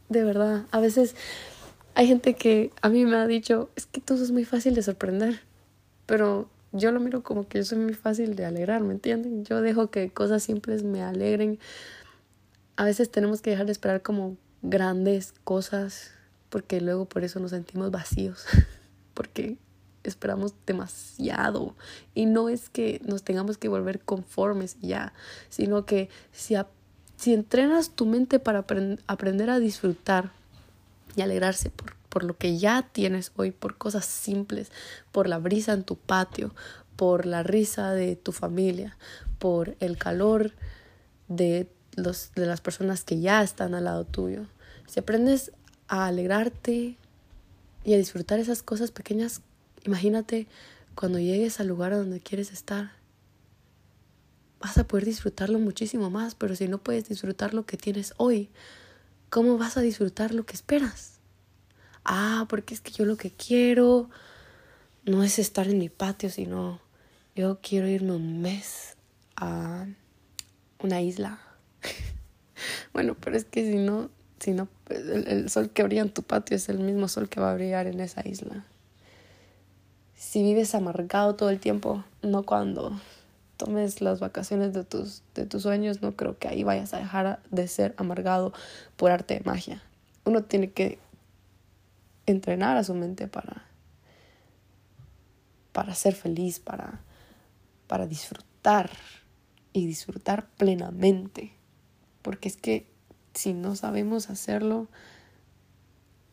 de 0.09 0.23
verdad, 0.23 0.65
a 0.71 0.79
veces 0.79 1.15
hay 1.95 2.07
gente 2.07 2.35
que 2.35 2.71
a 2.81 2.89
mí 2.89 3.05
me 3.05 3.17
ha 3.17 3.27
dicho, 3.27 3.69
es 3.75 3.85
que 3.87 3.99
todo 3.99 4.23
es 4.23 4.31
muy 4.31 4.45
fácil 4.45 4.75
de 4.75 4.83
sorprender, 4.83 5.41
pero 6.05 6.47
yo 6.71 6.91
lo 6.91 6.99
miro 6.99 7.23
como 7.23 7.47
que 7.47 7.59
yo 7.59 7.63
soy 7.63 7.79
muy 7.79 7.93
fácil 7.93 8.35
de 8.35 8.45
alegrar, 8.45 8.81
¿me 8.81 8.93
entienden? 8.93 9.45
Yo 9.45 9.61
dejo 9.61 9.89
que 9.89 10.09
cosas 10.09 10.43
simples 10.43 10.83
me 10.83 11.01
alegren. 11.01 11.59
A 12.75 12.85
veces 12.85 13.09
tenemos 13.09 13.41
que 13.41 13.51
dejar 13.51 13.65
de 13.65 13.71
esperar 13.71 14.01
como 14.01 14.37
grandes 14.61 15.33
cosas, 15.43 16.11
porque 16.49 16.81
luego 16.81 17.05
por 17.05 17.23
eso 17.23 17.39
nos 17.39 17.51
sentimos 17.51 17.91
vacíos, 17.91 18.45
porque 19.13 19.57
esperamos 20.03 20.53
demasiado. 20.65 21.75
Y 22.13 22.25
no 22.25 22.49
es 22.49 22.69
que 22.69 23.01
nos 23.05 23.23
tengamos 23.23 23.57
que 23.57 23.69
volver 23.69 23.99
conformes 23.99 24.77
ya, 24.81 25.13
sino 25.49 25.85
que 25.85 26.09
si 26.31 26.55
si 27.15 27.33
entrenas 27.33 27.89
tu 27.89 28.05
mente 28.05 28.37
para 28.37 28.65
aprender 29.07 29.49
a 29.49 29.59
disfrutar 29.59 30.31
y 31.15 31.21
alegrarse 31.21 31.71
por, 31.71 31.96
por 32.09 32.23
lo 32.23 32.37
que 32.37 32.57
ya 32.57 32.89
tienes 32.91 33.31
hoy, 33.35 33.51
por 33.51 33.77
cosas 33.77 34.05
simples, 34.05 34.71
por 35.11 35.27
la 35.27 35.37
brisa 35.37 35.73
en 35.73 35.83
tu 35.83 35.97
patio, 35.97 36.53
por 36.95 37.25
la 37.25 37.43
risa 37.43 37.91
de 37.91 38.15
tu 38.15 38.31
familia, 38.31 38.97
por 39.39 39.75
el 39.79 39.97
calor 39.97 40.51
de, 41.27 41.69
los, 41.95 42.31
de 42.35 42.45
las 42.45 42.61
personas 42.61 43.03
que 43.03 43.19
ya 43.19 43.43
están 43.43 43.75
al 43.75 43.85
lado 43.85 44.05
tuyo. 44.05 44.45
Si 44.87 44.99
aprendes 44.99 45.51
a 45.87 46.07
alegrarte 46.07 46.97
y 47.83 47.93
a 47.93 47.97
disfrutar 47.97 48.39
esas 48.39 48.63
cosas 48.63 48.91
pequeñas, 48.91 49.41
imagínate 49.85 50.47
cuando 50.95 51.19
llegues 51.19 51.59
al 51.59 51.67
lugar 51.67 51.93
donde 51.93 52.19
quieres 52.19 52.51
estar. 52.51 52.91
Vas 54.59 54.77
a 54.79 54.87
poder 54.87 55.05
disfrutarlo 55.05 55.59
muchísimo 55.59 56.09
más, 56.09 56.33
pero 56.33 56.55
si 56.55 56.67
no 56.67 56.79
puedes 56.79 57.07
disfrutar 57.07 57.53
lo 57.53 57.65
que 57.65 57.77
tienes 57.77 58.15
hoy, 58.17 58.49
¿cómo 59.29 59.57
vas 59.59 59.77
a 59.77 59.81
disfrutar 59.81 60.33
lo 60.33 60.45
que 60.45 60.53
esperas? 60.55 61.16
Ah, 62.09 62.45
porque 62.47 62.73
es 62.73 62.79
que 62.79 62.91
yo 62.91 63.03
lo 63.03 63.17
que 63.17 63.31
quiero 63.31 64.09
no 65.03 65.23
es 65.23 65.39
estar 65.39 65.67
en 65.67 65.77
mi 65.77 65.89
patio, 65.89 66.29
sino 66.29 66.79
yo 67.35 67.59
quiero 67.61 67.89
irme 67.89 68.13
un 68.13 68.41
mes 68.41 68.95
a 69.35 69.85
una 70.81 71.01
isla. 71.01 71.39
bueno, 72.93 73.17
pero 73.19 73.35
es 73.35 73.43
que 73.43 73.69
si 73.69 73.77
no, 73.77 74.09
si 74.39 74.53
no, 74.53 74.69
pues, 74.85 75.05
el, 75.05 75.49
sol 75.49 75.69
que 75.69 75.83
brilla 75.83 76.01
en 76.01 76.09
tu 76.09 76.23
patio 76.23 76.55
es 76.55 76.69
el 76.69 76.79
mismo 76.79 77.09
sol 77.09 77.27
que 77.27 77.41
va 77.41 77.51
a 77.51 77.55
brillar 77.55 77.87
en 77.87 77.99
esa 77.99 78.25
isla. 78.25 78.65
Si 80.15 80.41
vives 80.41 80.75
amargado 80.75 81.35
todo 81.35 81.49
el 81.49 81.59
tiempo, 81.59 82.05
no 82.21 82.43
cuando 82.43 82.97
tomes 83.57 83.99
las 83.99 84.21
vacaciones 84.21 84.71
de 84.71 84.85
tus, 84.85 85.23
de 85.35 85.45
tus 85.45 85.63
sueños, 85.63 86.01
no 86.01 86.15
creo 86.15 86.37
que 86.37 86.47
ahí 86.47 86.63
vayas 86.63 86.93
a 86.93 86.99
dejar 86.99 87.41
de 87.51 87.67
ser 87.67 87.93
amargado 87.97 88.53
por 88.95 89.11
arte 89.11 89.33
de 89.33 89.41
magia. 89.41 89.83
Uno 90.23 90.43
tiene 90.43 90.71
que 90.71 90.99
entrenar 92.27 92.77
a 92.77 92.83
su 92.83 92.93
mente 92.93 93.27
para, 93.27 93.65
para 95.71 95.95
ser 95.95 96.13
feliz, 96.13 96.59
para, 96.59 97.01
para 97.87 98.05
disfrutar 98.05 98.91
y 99.73 99.87
disfrutar 99.87 100.47
plenamente. 100.57 101.53
Porque 102.21 102.49
es 102.49 102.57
que 102.57 102.87
si 103.33 103.53
no 103.53 103.75
sabemos 103.75 104.29
hacerlo, 104.29 104.87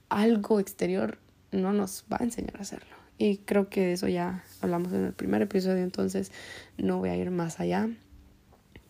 algo 0.09 0.61
exterior 0.61 1.19
no 1.53 1.73
nos 1.73 2.05
va 2.13 2.19
a 2.21 2.25
enseñar 2.25 2.57
a 2.59 2.63
hacerlo. 2.63 2.95
Y 3.17 3.39
creo 3.39 3.69
que 3.69 3.81
de 3.81 3.93
eso 3.93 4.09
ya 4.09 4.45
hablamos 4.61 4.93
en 4.93 5.05
el 5.05 5.13
primer 5.13 5.43
episodio, 5.43 5.83
entonces 5.83 6.33
no 6.77 6.99
voy 6.99 7.11
a 7.11 7.17
ir 7.17 7.31
más 7.31 7.61
allá. 7.61 7.89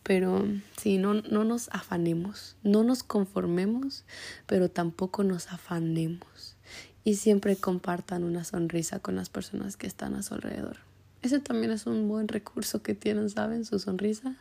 Pero 0.03 0.47
sí, 0.79 0.99
no, 0.99 1.15
no 1.15 1.45
nos 1.45 1.69
afanemos, 1.71 2.57
no 2.63 2.85
nos 2.85 3.03
conformemos, 3.03 4.05
pero 4.47 4.71
tampoco 4.71 5.25
nos 5.25 5.51
afanemos. 5.51 6.57
Y 7.05 7.17
siempre 7.17 7.57
compartan 7.57 8.25
una 8.25 8.45
sonrisa 8.45 8.99
con 8.99 9.15
las 9.15 9.29
personas 9.29 9.77
que 9.77 9.87
están 9.87 10.15
a 10.15 10.23
su 10.23 10.35
alrededor. 10.35 10.79
Ese 11.23 11.39
también 11.39 11.71
es 11.71 11.87
un 11.87 12.09
buen 12.09 12.29
recurso 12.29 12.83
que 12.83 12.95
tienen, 12.95 13.31
¿saben? 13.31 13.65
Su 13.65 13.79
sonrisa 13.79 14.37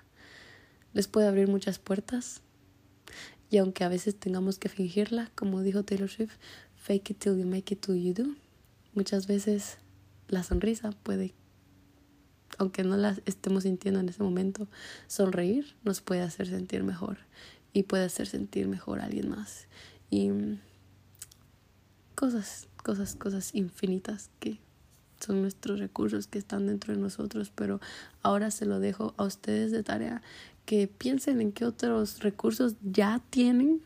les 0.93 1.07
puede 1.07 1.27
abrir 1.27 1.47
muchas 1.47 1.79
puertas. 1.79 2.41
Y 3.49 3.57
aunque 3.57 3.83
a 3.83 3.89
veces 3.89 4.15
tengamos 4.15 4.57
que 4.57 4.69
fingirla, 4.69 5.29
como 5.35 5.61
dijo 5.61 5.83
Taylor 5.83 6.09
Swift, 6.09 6.33
fake 6.75 7.11
it 7.11 7.19
till 7.19 7.37
you 7.37 7.45
make 7.45 7.73
it 7.73 7.85
till 7.85 7.95
you 7.95 8.13
do. 8.13 8.35
Muchas 8.93 9.27
veces 9.27 9.77
la 10.27 10.43
sonrisa 10.43 10.91
puede, 11.03 11.33
aunque 12.57 12.83
no 12.83 12.97
la 12.97 13.17
estemos 13.25 13.63
sintiendo 13.63 13.99
en 13.99 14.09
ese 14.09 14.23
momento, 14.23 14.67
sonreír 15.07 15.75
nos 15.83 16.01
puede 16.01 16.21
hacer 16.21 16.47
sentir 16.47 16.83
mejor 16.83 17.17
y 17.73 17.83
puede 17.83 18.05
hacer 18.05 18.27
sentir 18.27 18.67
mejor 18.67 18.99
a 18.99 19.05
alguien 19.05 19.29
más. 19.29 19.67
Y 20.09 20.31
cosas, 22.23 22.69
cosas, 22.81 23.15
cosas 23.17 23.53
infinitas 23.53 24.29
que 24.39 24.57
son 25.19 25.41
nuestros 25.41 25.79
recursos 25.79 26.25
que 26.25 26.39
están 26.39 26.67
dentro 26.67 26.93
de 26.93 26.99
nosotros, 27.01 27.51
pero 27.53 27.81
ahora 28.21 28.49
se 28.49 28.65
lo 28.65 28.79
dejo 28.79 29.13
a 29.17 29.25
ustedes 29.25 29.73
de 29.73 29.83
tarea 29.83 30.21
que 30.65 30.87
piensen 30.87 31.41
en 31.41 31.51
qué 31.51 31.65
otros 31.65 32.21
recursos 32.21 32.75
ya 32.81 33.21
tienen 33.29 33.81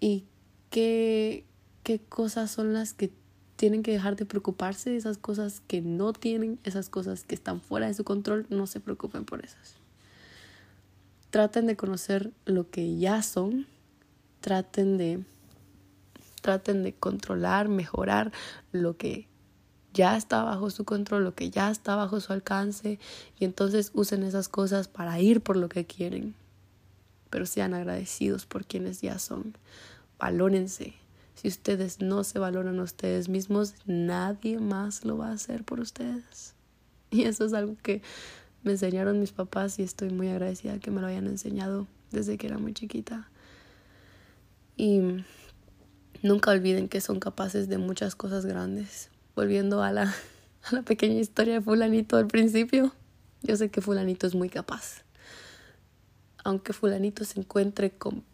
y 0.00 0.24
qué, 0.70 1.44
qué 1.82 1.98
cosas 1.98 2.50
son 2.50 2.72
las 2.72 2.94
que 2.94 3.12
tienen 3.56 3.82
que 3.82 3.92
dejar 3.92 4.16
de 4.16 4.24
preocuparse, 4.24 4.96
esas 4.96 5.18
cosas 5.18 5.60
que 5.60 5.82
no 5.82 6.14
tienen, 6.14 6.58
esas 6.64 6.88
cosas 6.88 7.24
que 7.24 7.34
están 7.34 7.60
fuera 7.60 7.88
de 7.88 7.92
su 7.92 8.04
control, 8.04 8.46
no 8.48 8.66
se 8.66 8.80
preocupen 8.80 9.26
por 9.26 9.44
esas. 9.44 9.74
Traten 11.28 11.66
de 11.66 11.76
conocer 11.76 12.32
lo 12.46 12.70
que 12.70 12.96
ya 12.96 13.22
son, 13.22 13.66
traten 14.40 14.96
de 14.96 15.22
traten 16.42 16.82
de 16.82 16.92
controlar, 16.92 17.68
mejorar 17.68 18.32
lo 18.72 18.98
que 18.98 19.28
ya 19.94 20.16
está 20.16 20.42
bajo 20.42 20.68
su 20.70 20.84
control, 20.84 21.24
lo 21.24 21.34
que 21.34 21.50
ya 21.50 21.70
está 21.70 21.96
bajo 21.96 22.20
su 22.20 22.32
alcance, 22.32 22.98
y 23.38 23.44
entonces 23.44 23.90
usen 23.94 24.22
esas 24.22 24.48
cosas 24.48 24.88
para 24.88 25.18
ir 25.20 25.40
por 25.40 25.56
lo 25.56 25.68
que 25.68 25.86
quieren. 25.86 26.34
Pero 27.30 27.46
sean 27.46 27.72
agradecidos 27.72 28.44
por 28.44 28.66
quienes 28.66 29.00
ya 29.00 29.18
son. 29.18 29.56
Valórense. 30.18 30.94
Si 31.34 31.48
ustedes 31.48 32.00
no 32.00 32.24
se 32.24 32.38
valoran 32.38 32.78
a 32.78 32.82
ustedes 32.82 33.28
mismos, 33.28 33.74
nadie 33.86 34.58
más 34.58 35.04
lo 35.04 35.16
va 35.16 35.28
a 35.28 35.32
hacer 35.32 35.64
por 35.64 35.80
ustedes. 35.80 36.54
Y 37.10 37.24
eso 37.24 37.44
es 37.44 37.52
algo 37.52 37.76
que 37.82 38.02
me 38.62 38.72
enseñaron 38.72 39.20
mis 39.20 39.32
papás 39.32 39.78
y 39.78 39.82
estoy 39.82 40.10
muy 40.10 40.28
agradecida 40.28 40.78
que 40.78 40.90
me 40.90 41.00
lo 41.00 41.06
hayan 41.06 41.26
enseñado 41.26 41.86
desde 42.10 42.38
que 42.38 42.46
era 42.46 42.58
muy 42.58 42.72
chiquita. 42.74 43.28
Y 44.76 45.24
nunca 46.22 46.50
olviden 46.50 46.88
que 46.88 47.00
son 47.00 47.20
capaces 47.20 47.68
de 47.68 47.78
muchas 47.78 48.14
cosas 48.14 48.46
grandes 48.46 49.10
volviendo 49.34 49.82
a 49.82 49.92
la, 49.92 50.14
a 50.64 50.74
la 50.74 50.82
pequeña 50.82 51.20
historia 51.20 51.54
de 51.54 51.60
fulanito 51.60 52.16
al 52.16 52.26
principio, 52.26 52.92
yo 53.42 53.56
sé 53.56 53.70
que 53.70 53.80
fulanito 53.80 54.26
es 54.26 54.34
muy 54.34 54.48
capaz. 54.48 55.02
Aunque 56.44 56.72
fulanito 56.72 57.24
se 57.24 57.40
encuentre 57.40 57.90
con 57.90 58.24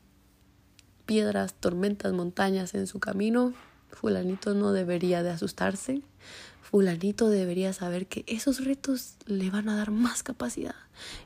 piedras, 1.06 1.54
tormentas, 1.54 2.12
montañas 2.12 2.74
en 2.74 2.86
su 2.86 3.00
camino, 3.00 3.52
fulanito 3.90 4.54
no 4.54 4.72
debería 4.72 5.22
de 5.22 5.30
asustarse. 5.30 6.02
Fulanito 6.60 7.30
debería 7.30 7.72
saber 7.72 8.06
que 8.06 8.24
esos 8.26 8.62
retos 8.62 9.14
le 9.24 9.48
van 9.48 9.70
a 9.70 9.76
dar 9.76 9.90
más 9.90 10.22
capacidad 10.22 10.74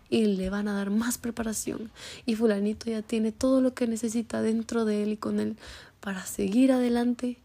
y 0.09 0.27
le 0.27 0.51
van 0.51 0.69
a 0.69 0.75
dar 0.75 0.91
más 0.91 1.19
preparación. 1.19 1.91
Y 2.27 2.37
fulanito 2.37 2.89
ya 2.89 3.03
tiene 3.03 3.33
todo 3.33 3.61
lo 3.61 3.75
que 3.75 3.89
necesita 3.89 4.41
dentro 4.41 4.85
de 4.85 5.03
él 5.03 5.09
y 5.13 5.17
con 5.17 5.41
él 5.41 5.57
para 6.03 6.27
seguir 6.27 6.73
adelante 6.73 7.39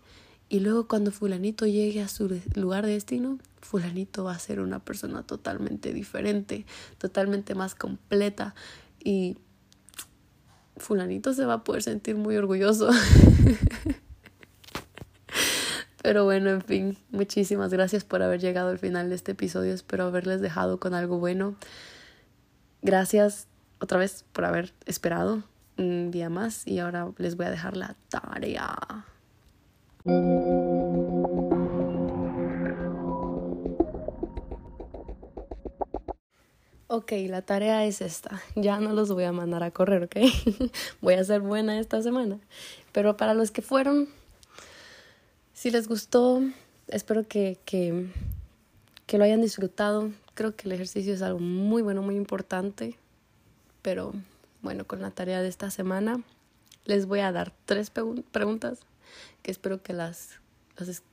y 0.50 0.60
luego 0.62 0.88
cuando 0.88 1.12
fulanito 1.12 1.68
llegue 1.68 2.02
a 2.02 2.08
su 2.08 2.42
lugar 2.56 2.86
de 2.86 2.94
destino, 2.94 3.38
fulanito 3.62 4.24
va 4.24 4.34
a 4.34 4.40
ser 4.40 4.60
una 4.60 4.80
persona 4.80 5.22
totalmente 5.24 5.94
diferente, 5.94 6.66
totalmente 6.98 7.54
más 7.54 7.76
completa 7.76 8.56
y 9.04 9.38
fulanito 10.78 11.34
se 11.34 11.46
va 11.46 11.54
a 11.56 11.64
poder 11.64 11.84
sentir 11.84 12.16
muy 12.16 12.36
orgulloso. 12.36 12.90
Pero 16.02 16.24
bueno, 16.24 16.50
en 16.50 16.62
fin, 16.62 16.98
muchísimas 17.12 17.72
gracias 17.72 18.06
por 18.06 18.24
haber 18.24 18.40
llegado 18.40 18.70
al 18.70 18.80
final 18.80 19.10
de 19.10 19.16
este 19.16 19.34
episodio. 19.34 19.74
Espero 19.74 20.06
haberles 20.06 20.42
dejado 20.42 20.80
con 20.80 20.94
algo 20.94 21.20
bueno. 21.20 21.56
Gracias 22.82 23.48
otra 23.80 24.00
vez 24.00 24.26
por 24.32 24.46
haber 24.46 24.74
esperado 24.86 25.44
un 25.78 26.12
día 26.12 26.30
más 26.30 26.66
y 26.68 26.80
ahora 26.80 27.12
les 27.18 27.36
voy 27.36 27.46
a 27.46 27.52
dejar 27.52 27.78
la 27.78 27.96
tarea. 28.10 29.06
Ok, 36.90 37.12
la 37.28 37.42
tarea 37.42 37.86
es 37.86 38.02
esta. 38.02 38.42
Ya 38.56 38.80
no 38.80 38.94
los 38.94 39.12
voy 39.12 39.26
a 39.26 39.32
mandar 39.32 39.62
a 39.62 39.72
correr, 39.72 40.04
¿ok? 40.04 40.16
voy 41.02 41.16
a 41.16 41.24
ser 41.24 41.42
buena 41.42 41.80
esta 41.80 42.02
semana. 42.02 42.40
Pero 42.94 43.18
para 43.18 43.34
los 43.34 43.52
que 43.52 43.62
fueron, 43.62 44.08
si 45.54 45.70
les 45.70 45.88
gustó, 45.88 46.42
espero 46.88 47.28
que, 47.28 47.60
que, 47.66 48.08
que 49.06 49.18
lo 49.18 49.26
hayan 49.26 49.42
disfrutado. 49.42 50.12
Creo 50.34 50.56
que 50.56 50.68
el 50.68 50.72
ejercicio 50.72 51.14
es 51.14 51.22
algo 51.22 51.40
muy 51.40 51.82
bueno, 51.82 52.02
muy 52.02 52.16
importante. 52.16 52.98
Pero 53.82 54.14
bueno, 54.68 54.86
con 54.86 55.02
la 55.02 55.12
tarea 55.12 55.42
de 55.42 55.48
esta 55.48 55.72
semana, 55.72 56.22
les 56.84 57.06
voy 57.06 57.22
a 57.22 57.32
dar 57.32 57.54
tres 57.64 57.90
preguntas 57.90 58.82
que 59.42 59.50
espero 59.50 59.82
que 59.82 59.94
las, 59.94 60.42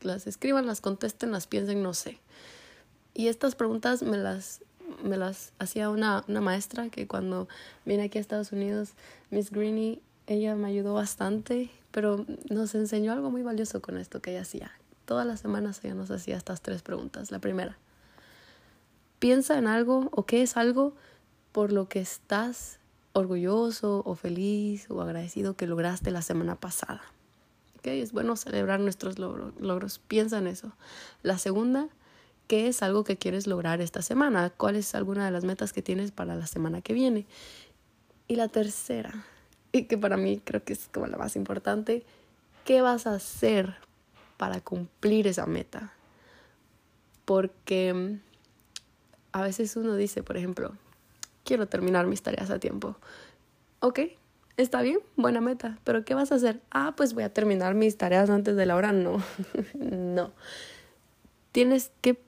las, 0.02 0.26
escriban, 0.26 0.66
las 0.66 0.80
contesten, 0.80 1.30
las 1.30 1.46
piensen, 1.46 1.80
no 1.80 1.94
sé. 1.94 2.18
Y 3.14 3.28
estas 3.28 3.54
preguntas 3.54 4.02
me 4.02 4.16
las, 4.16 4.60
me 5.04 5.16
las 5.16 5.52
hacía 5.60 5.88
una, 5.88 6.24
una 6.26 6.40
maestra 6.40 6.88
que 6.88 7.06
cuando 7.06 7.46
vine 7.84 8.02
aquí 8.02 8.18
a 8.18 8.22
Estados 8.22 8.50
Unidos, 8.50 8.94
Miss 9.30 9.52
Greeny, 9.52 10.02
ella 10.26 10.56
me 10.56 10.66
ayudó 10.66 10.94
bastante, 10.94 11.70
pero 11.92 12.26
nos 12.50 12.74
enseñó 12.74 13.12
algo 13.12 13.30
muy 13.30 13.42
valioso 13.42 13.80
con 13.80 13.98
esto 13.98 14.20
que 14.20 14.32
ella 14.32 14.42
hacía. 14.42 14.72
Todas 15.04 15.28
las 15.28 15.38
semanas 15.38 15.78
ella 15.84 15.94
nos 15.94 16.10
hacía 16.10 16.36
estas 16.36 16.60
tres 16.60 16.82
preguntas. 16.82 17.30
La 17.30 17.38
primera, 17.38 17.78
piensa 19.20 19.56
en 19.58 19.68
algo 19.68 20.08
o 20.10 20.26
qué 20.26 20.42
es 20.42 20.56
algo 20.56 20.96
por 21.52 21.70
lo 21.70 21.88
que 21.88 22.00
estás 22.00 22.80
orgulloso 23.14 24.02
o 24.04 24.14
feliz 24.14 24.90
o 24.90 25.00
agradecido 25.00 25.56
que 25.56 25.66
lograste 25.66 26.10
la 26.10 26.20
semana 26.20 26.56
pasada. 26.56 27.02
Es 27.82 28.12
bueno 28.12 28.36
celebrar 28.36 28.80
nuestros 28.80 29.18
logros. 29.18 29.98
Piensa 29.98 30.38
en 30.38 30.46
eso. 30.46 30.72
La 31.22 31.38
segunda, 31.38 31.88
qué 32.48 32.66
es 32.68 32.82
algo 32.82 33.04
que 33.04 33.16
quieres 33.16 33.46
lograr 33.46 33.80
esta 33.80 34.02
semana, 34.02 34.50
cuál 34.50 34.76
es 34.76 34.94
alguna 34.94 35.24
de 35.26 35.30
las 35.30 35.44
metas 35.44 35.72
que 35.72 35.82
tienes 35.82 36.10
para 36.10 36.34
la 36.34 36.46
semana 36.46 36.80
que 36.80 36.94
viene. 36.94 37.26
Y 38.26 38.36
la 38.36 38.48
tercera, 38.48 39.26
y 39.70 39.84
que 39.84 39.98
para 39.98 40.16
mí 40.16 40.40
creo 40.42 40.64
que 40.64 40.72
es 40.72 40.88
como 40.92 41.06
la 41.06 41.18
más 41.18 41.36
importante, 41.36 42.04
¿qué 42.64 42.80
vas 42.80 43.06
a 43.06 43.14
hacer 43.14 43.76
para 44.38 44.62
cumplir 44.62 45.26
esa 45.26 45.46
meta? 45.46 45.92
Porque 47.26 47.92
mm, 47.92 48.20
a 49.32 49.42
veces 49.42 49.76
uno 49.76 49.94
dice, 49.94 50.22
por 50.22 50.38
ejemplo, 50.38 50.74
quiero 51.44 51.68
terminar 51.68 52.06
mis 52.06 52.22
tareas 52.22 52.50
a 52.50 52.58
tiempo. 52.58 52.96
Ok, 53.80 54.00
está 54.56 54.82
bien, 54.82 54.98
buena 55.16 55.40
meta, 55.40 55.78
pero 55.84 56.04
¿qué 56.04 56.14
vas 56.14 56.32
a 56.32 56.36
hacer? 56.36 56.60
Ah, 56.70 56.94
pues 56.96 57.14
voy 57.14 57.24
a 57.24 57.32
terminar 57.32 57.74
mis 57.74 57.96
tareas 57.96 58.30
antes 58.30 58.56
de 58.56 58.66
la 58.66 58.76
hora. 58.76 58.92
No, 58.92 59.22
no. 59.74 60.32
Tienes 61.52 61.92
que 62.00 62.20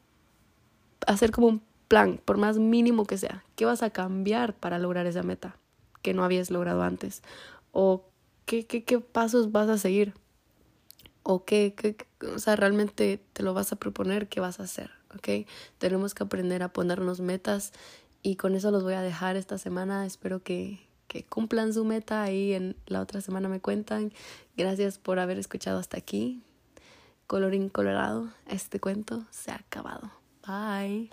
hacer 1.06 1.30
como 1.30 1.48
un 1.48 1.62
plan, 1.88 2.20
por 2.24 2.36
más 2.36 2.58
mínimo 2.58 3.06
que 3.06 3.18
sea. 3.18 3.44
¿Qué 3.56 3.64
vas 3.64 3.82
a 3.82 3.90
cambiar 3.90 4.54
para 4.54 4.78
lograr 4.78 5.06
esa 5.06 5.22
meta 5.22 5.56
que 6.02 6.14
no 6.14 6.24
habías 6.24 6.50
logrado 6.50 6.82
antes? 6.82 7.22
¿O 7.72 8.04
qué, 8.44 8.66
qué, 8.66 8.84
qué 8.84 9.00
pasos 9.00 9.52
vas 9.52 9.68
a 9.68 9.78
seguir? 9.78 10.14
¿O 11.22 11.44
qué, 11.44 11.74
qué, 11.76 11.96
o 12.34 12.38
sea, 12.38 12.54
realmente 12.54 13.20
te 13.32 13.42
lo 13.42 13.54
vas 13.54 13.72
a 13.72 13.76
proponer? 13.76 14.28
¿Qué 14.28 14.40
vas 14.40 14.60
a 14.60 14.64
hacer? 14.64 14.90
¿Ok? 15.14 15.48
Tenemos 15.78 16.14
que 16.14 16.22
aprender 16.22 16.62
a 16.62 16.72
ponernos 16.72 17.20
metas 17.20 17.72
y 18.26 18.34
con 18.34 18.56
eso 18.56 18.72
los 18.72 18.82
voy 18.82 18.94
a 18.94 19.02
dejar 19.02 19.36
esta 19.36 19.56
semana. 19.56 20.04
Espero 20.04 20.42
que, 20.42 20.84
cumplan 21.28 21.72
su 21.72 21.84
meta 21.84 22.30
y 22.32 22.52
en 22.54 22.76
la 22.86 23.00
otra 23.00 23.20
semana 23.20 23.48
me 23.48 23.60
cuentan. 23.60 24.12
Gracias 24.56 24.98
por 24.98 25.20
haber 25.20 25.38
escuchado 25.38 25.78
hasta 25.78 25.96
aquí. 25.96 26.42
Colorín 27.28 27.68
colorado, 27.68 28.28
este 28.48 28.80
cuento 28.80 29.24
se 29.30 29.52
ha 29.52 29.54
acabado. 29.54 30.10
Bye. 30.44 31.10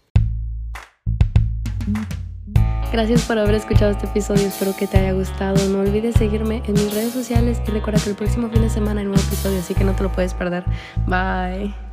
Gracias 2.92 3.26
por 3.26 3.38
haber 3.38 3.56
escuchado 3.56 3.92
este 3.92 4.08
episodio, 4.08 4.48
espero 4.48 4.76
que 4.76 4.88
te 4.88 4.98
haya 4.98 5.14
gustado. 5.14 5.64
No 5.70 5.82
olvides 5.82 6.16
seguirme 6.16 6.64
en 6.66 6.74
mis 6.74 6.94
redes 6.96 7.14
sociales 7.14 7.62
y 7.68 7.72
recuerda 7.72 8.02
que 8.04 8.10
el 8.10 8.16
próximo 8.16 8.50
fin 8.50 8.64
de 8.64 8.72
semana 8.72 9.02
hay 9.02 9.06
un 9.06 9.14
nuevo 9.14 9.28
episodio, 9.28 9.60
así 9.60 9.76
que 9.76 9.84
no 9.84 9.96
te 9.96 10.02
lo 10.02 10.12
puedes 10.12 10.34
perder. 10.34 10.66
Bye. 11.06 11.93